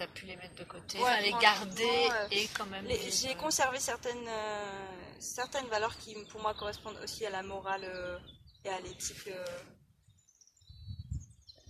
Tu 0.00 0.04
as 0.04 0.08
pu 0.08 0.24
les 0.24 0.36
mettre 0.36 0.54
de 0.54 0.64
côté, 0.64 0.98
Ouais, 0.98 1.20
les 1.20 1.32
garder 1.32 2.08
euh, 2.10 2.28
et 2.30 2.48
quand 2.56 2.64
même. 2.64 2.88
J'ai 2.88 3.32
euh, 3.32 3.34
conservé 3.34 3.78
certaines, 3.78 4.26
euh, 4.26 4.90
certaines 5.18 5.66
valeurs 5.66 5.94
qui, 5.98 6.14
pour 6.30 6.40
moi, 6.40 6.54
correspondent 6.54 6.96
aussi 7.04 7.26
à 7.26 7.30
la 7.30 7.42
morale 7.42 7.84
euh, 7.84 8.18
et 8.64 8.70
à 8.70 8.80
l'éthique 8.80 9.28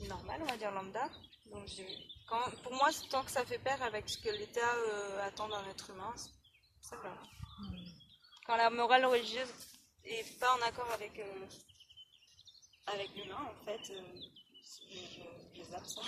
normale, 0.06 0.40
on 0.42 0.46
va 0.46 0.56
dire 0.56 0.70
lambda. 0.70 1.10
Donc, 1.46 1.66
quand, 2.28 2.40
pour 2.62 2.72
moi, 2.74 2.90
tant 3.10 3.24
que 3.24 3.32
ça 3.32 3.44
fait 3.44 3.58
pair 3.58 3.82
avec 3.82 4.08
ce 4.08 4.18
que 4.18 4.28
l'État 4.30 4.60
attend 5.24 5.48
d'un 5.48 5.68
être 5.68 5.90
humain, 5.90 6.14
ça 6.80 6.94
va. 6.98 7.10
hmm. 7.58 7.84
Quand 8.46 8.54
la 8.54 8.70
morale 8.70 9.06
religieuse 9.06 9.52
est 10.04 10.38
pas 10.38 10.54
en 10.56 10.62
accord 10.68 10.88
avec 10.92 11.20
avec 12.86 13.10
l'humain, 13.16 13.42
en 13.42 13.64
fait, 13.64 13.80
je, 13.88 14.94
je, 14.94 15.58
je 15.58 15.64
zappe 15.64 15.86
ça. 15.86 16.02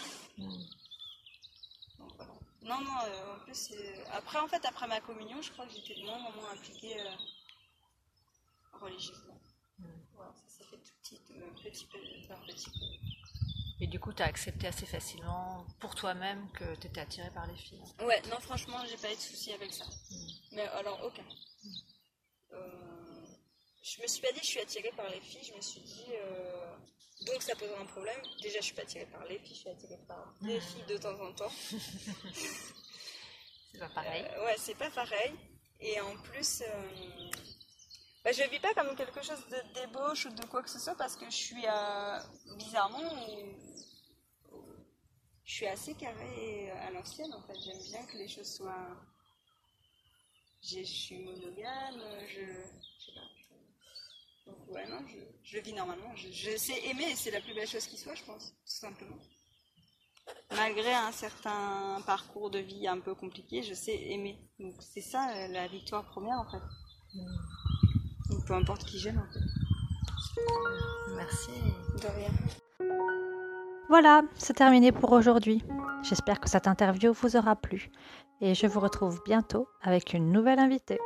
Donc, 2.03 2.17
voilà. 2.17 2.33
Non, 2.63 2.81
non, 2.81 2.97
euh, 3.07 3.35
en 3.35 3.39
plus, 3.41 3.73
euh, 3.73 4.05
après, 4.13 4.39
en 4.39 4.49
fait, 4.49 4.65
après 4.65 4.87
ma 4.87 5.01
communion, 5.01 5.41
je 5.43 5.51
crois 5.51 5.67
que 5.67 5.73
j'étais 5.73 6.01
de 6.01 6.07
moins 6.07 6.19
en 6.19 6.33
moins 6.33 6.51
impliquée 6.53 7.01
euh, 7.01 7.11
religieusement. 8.73 9.41
Mm. 9.79 9.85
Voilà, 10.15 10.33
ça 10.35 10.59
s'est 10.59 10.65
fait 10.71 10.77
tout 10.77 10.93
petit, 11.03 11.17
petit 11.17 11.87
peu 11.87 11.99
petit 12.47 12.71
peu. 12.71 12.77
Et 13.81 13.89
du 13.89 13.99
coup, 13.99 14.13
tu 14.13 14.23
as 14.23 14.27
accepté 14.27 14.69
assez 14.69 14.87
facilement 14.87 15.67
pour 15.81 15.97
toi-même 15.97 16.49
que 16.53 16.77
tu 16.77 16.87
étais 16.87 17.01
attirée 17.01 17.31
par 17.31 17.49
les 17.49 17.57
filles. 17.57 17.83
Ouais, 18.01 18.23
non, 18.31 18.39
franchement, 18.39 18.79
j'ai 18.89 18.97
pas 18.97 19.13
eu 19.13 19.17
de 19.17 19.21
soucis 19.21 19.53
avec 19.53 19.73
ça. 19.73 19.85
Mm. 19.85 20.17
Mais 20.53 20.69
alors, 20.69 21.01
aucun. 21.05 21.25
Euh, 22.53 23.27
je 23.83 24.01
me 24.03 24.07
suis 24.07 24.23
pas 24.23 24.31
dit 24.33 24.41
je 24.41 24.47
suis 24.47 24.61
attirée 24.61 24.93
par 24.97 25.09
les 25.09 25.21
filles, 25.21 25.43
je 25.43 25.57
me 25.57 25.61
suis 25.61 25.81
dit 25.81 26.13
donc 27.27 27.43
ça 27.43 27.55
pose 27.57 27.69
un 27.81 27.87
problème. 27.87 28.21
Déjà, 28.43 28.59
je 28.61 28.65
suis 28.67 28.75
pas 28.75 28.83
attirée 28.83 29.07
par 29.07 29.25
les 29.27 29.39
filles, 29.39 29.55
je 29.55 29.61
suis 29.61 29.69
attirée 29.71 29.99
par 30.09 30.35
des 30.41 30.61
filles 30.61 30.85
de 30.89 30.97
temps 30.99 31.19
en 31.21 31.33
temps. 31.33 31.51
C'est 33.73 33.79
pas 33.79 33.89
pareil. 33.89 34.25
Euh, 34.37 34.45
ouais, 34.45 34.55
c'est 34.59 34.75
pas 34.75 34.91
pareil. 34.91 35.33
Et 35.81 35.99
en 36.01 36.15
plus, 36.19 36.63
euh, 36.63 37.31
bah, 38.23 38.31
je 38.33 38.43
vis 38.51 38.61
pas 38.61 38.75
comme 38.75 38.95
quelque 38.95 39.23
chose 39.23 39.43
de 39.49 39.81
débauche 39.81 40.27
ou 40.27 40.31
de 40.31 40.45
quoi 40.45 40.63
que 40.63 40.69
ce 40.71 40.79
soit 40.79 40.95
parce 40.95 41.17
que 41.17 41.25
je 41.27 41.31
suis 41.37 41.65
euh, 41.67 42.19
bizarrement, 42.59 43.01
euh, 43.01 43.53
je 45.45 45.55
suis 45.55 45.67
assez 45.67 45.95
carrée 45.95 46.71
à 46.71 46.91
l'ancienne 46.91 47.33
en 47.33 47.43
fait. 47.43 47.59
J'aime 47.65 47.83
bien 47.83 48.05
que 48.07 48.17
les 48.19 48.29
choses 48.29 48.55
soient. 48.57 48.89
j'ai- 50.61 50.85
Je 50.85 50.93
suis 50.93 51.19
monogame, 51.19 52.01
je. 52.29 52.41
je 52.45 53.05
sais 53.07 53.13
pas. 53.15 53.27
Je- 54.47 54.51
Donc, 54.51 54.59
ouais, 54.75 54.87
non, 54.89 54.99
je, 55.09 55.17
je 55.43 55.59
vis 55.61 55.73
normalement. 55.73 56.15
Je, 56.17 56.29
je 56.31 56.57
sais 56.57 56.79
aimer 56.91 57.05
et 57.11 57.15
c'est 57.17 57.31
la 57.31 57.41
plus 57.41 57.55
belle 57.55 57.69
chose 57.69 57.87
qui 57.87 57.97
soit, 57.97 58.15
je 58.15 58.25
pense, 58.25 58.51
tout 58.53 58.57
simplement. 58.87 59.17
Malgré 60.55 60.93
un 60.93 61.11
certain 61.13 62.01
parcours 62.07 62.51
de 62.51 62.59
vie 62.61 62.87
un 62.87 63.01
peu 63.01 63.15
compliqué, 63.15 63.63
je 63.63 63.75
sais 63.75 63.97
aimer. 64.11 64.39
Donc 64.61 64.75
c'est 64.81 65.01
ça 65.01 65.31
euh, 65.35 65.49
la 65.49 65.67
victoire 65.67 66.05
première 66.05 66.39
en 66.39 66.49
fait. 66.51 66.63
Donc 68.31 68.47
peu 68.47 68.55
importe 68.55 68.85
qui 68.85 68.99
j'aime 69.01 69.19
en 69.19 69.33
fait. 69.33 69.41
Merci. 71.17 71.51
De 72.01 72.07
rien. 72.17 72.31
Voilà, 73.89 74.23
c'est 74.37 74.55
terminé 74.55 74.93
pour 74.93 75.11
aujourd'hui. 75.13 75.63
J'espère 76.03 76.41
que 76.41 76.49
cette 76.49 76.67
interview 76.69 77.13
vous 77.13 77.37
aura 77.37 77.57
plu 77.57 77.91
et 78.41 78.55
je 78.55 78.67
vous 78.67 78.81
retrouve 78.81 79.21
bientôt 79.25 79.69
avec 79.83 80.15
une 80.15 80.31
nouvelle 80.33 80.59
invitée. 80.61 80.99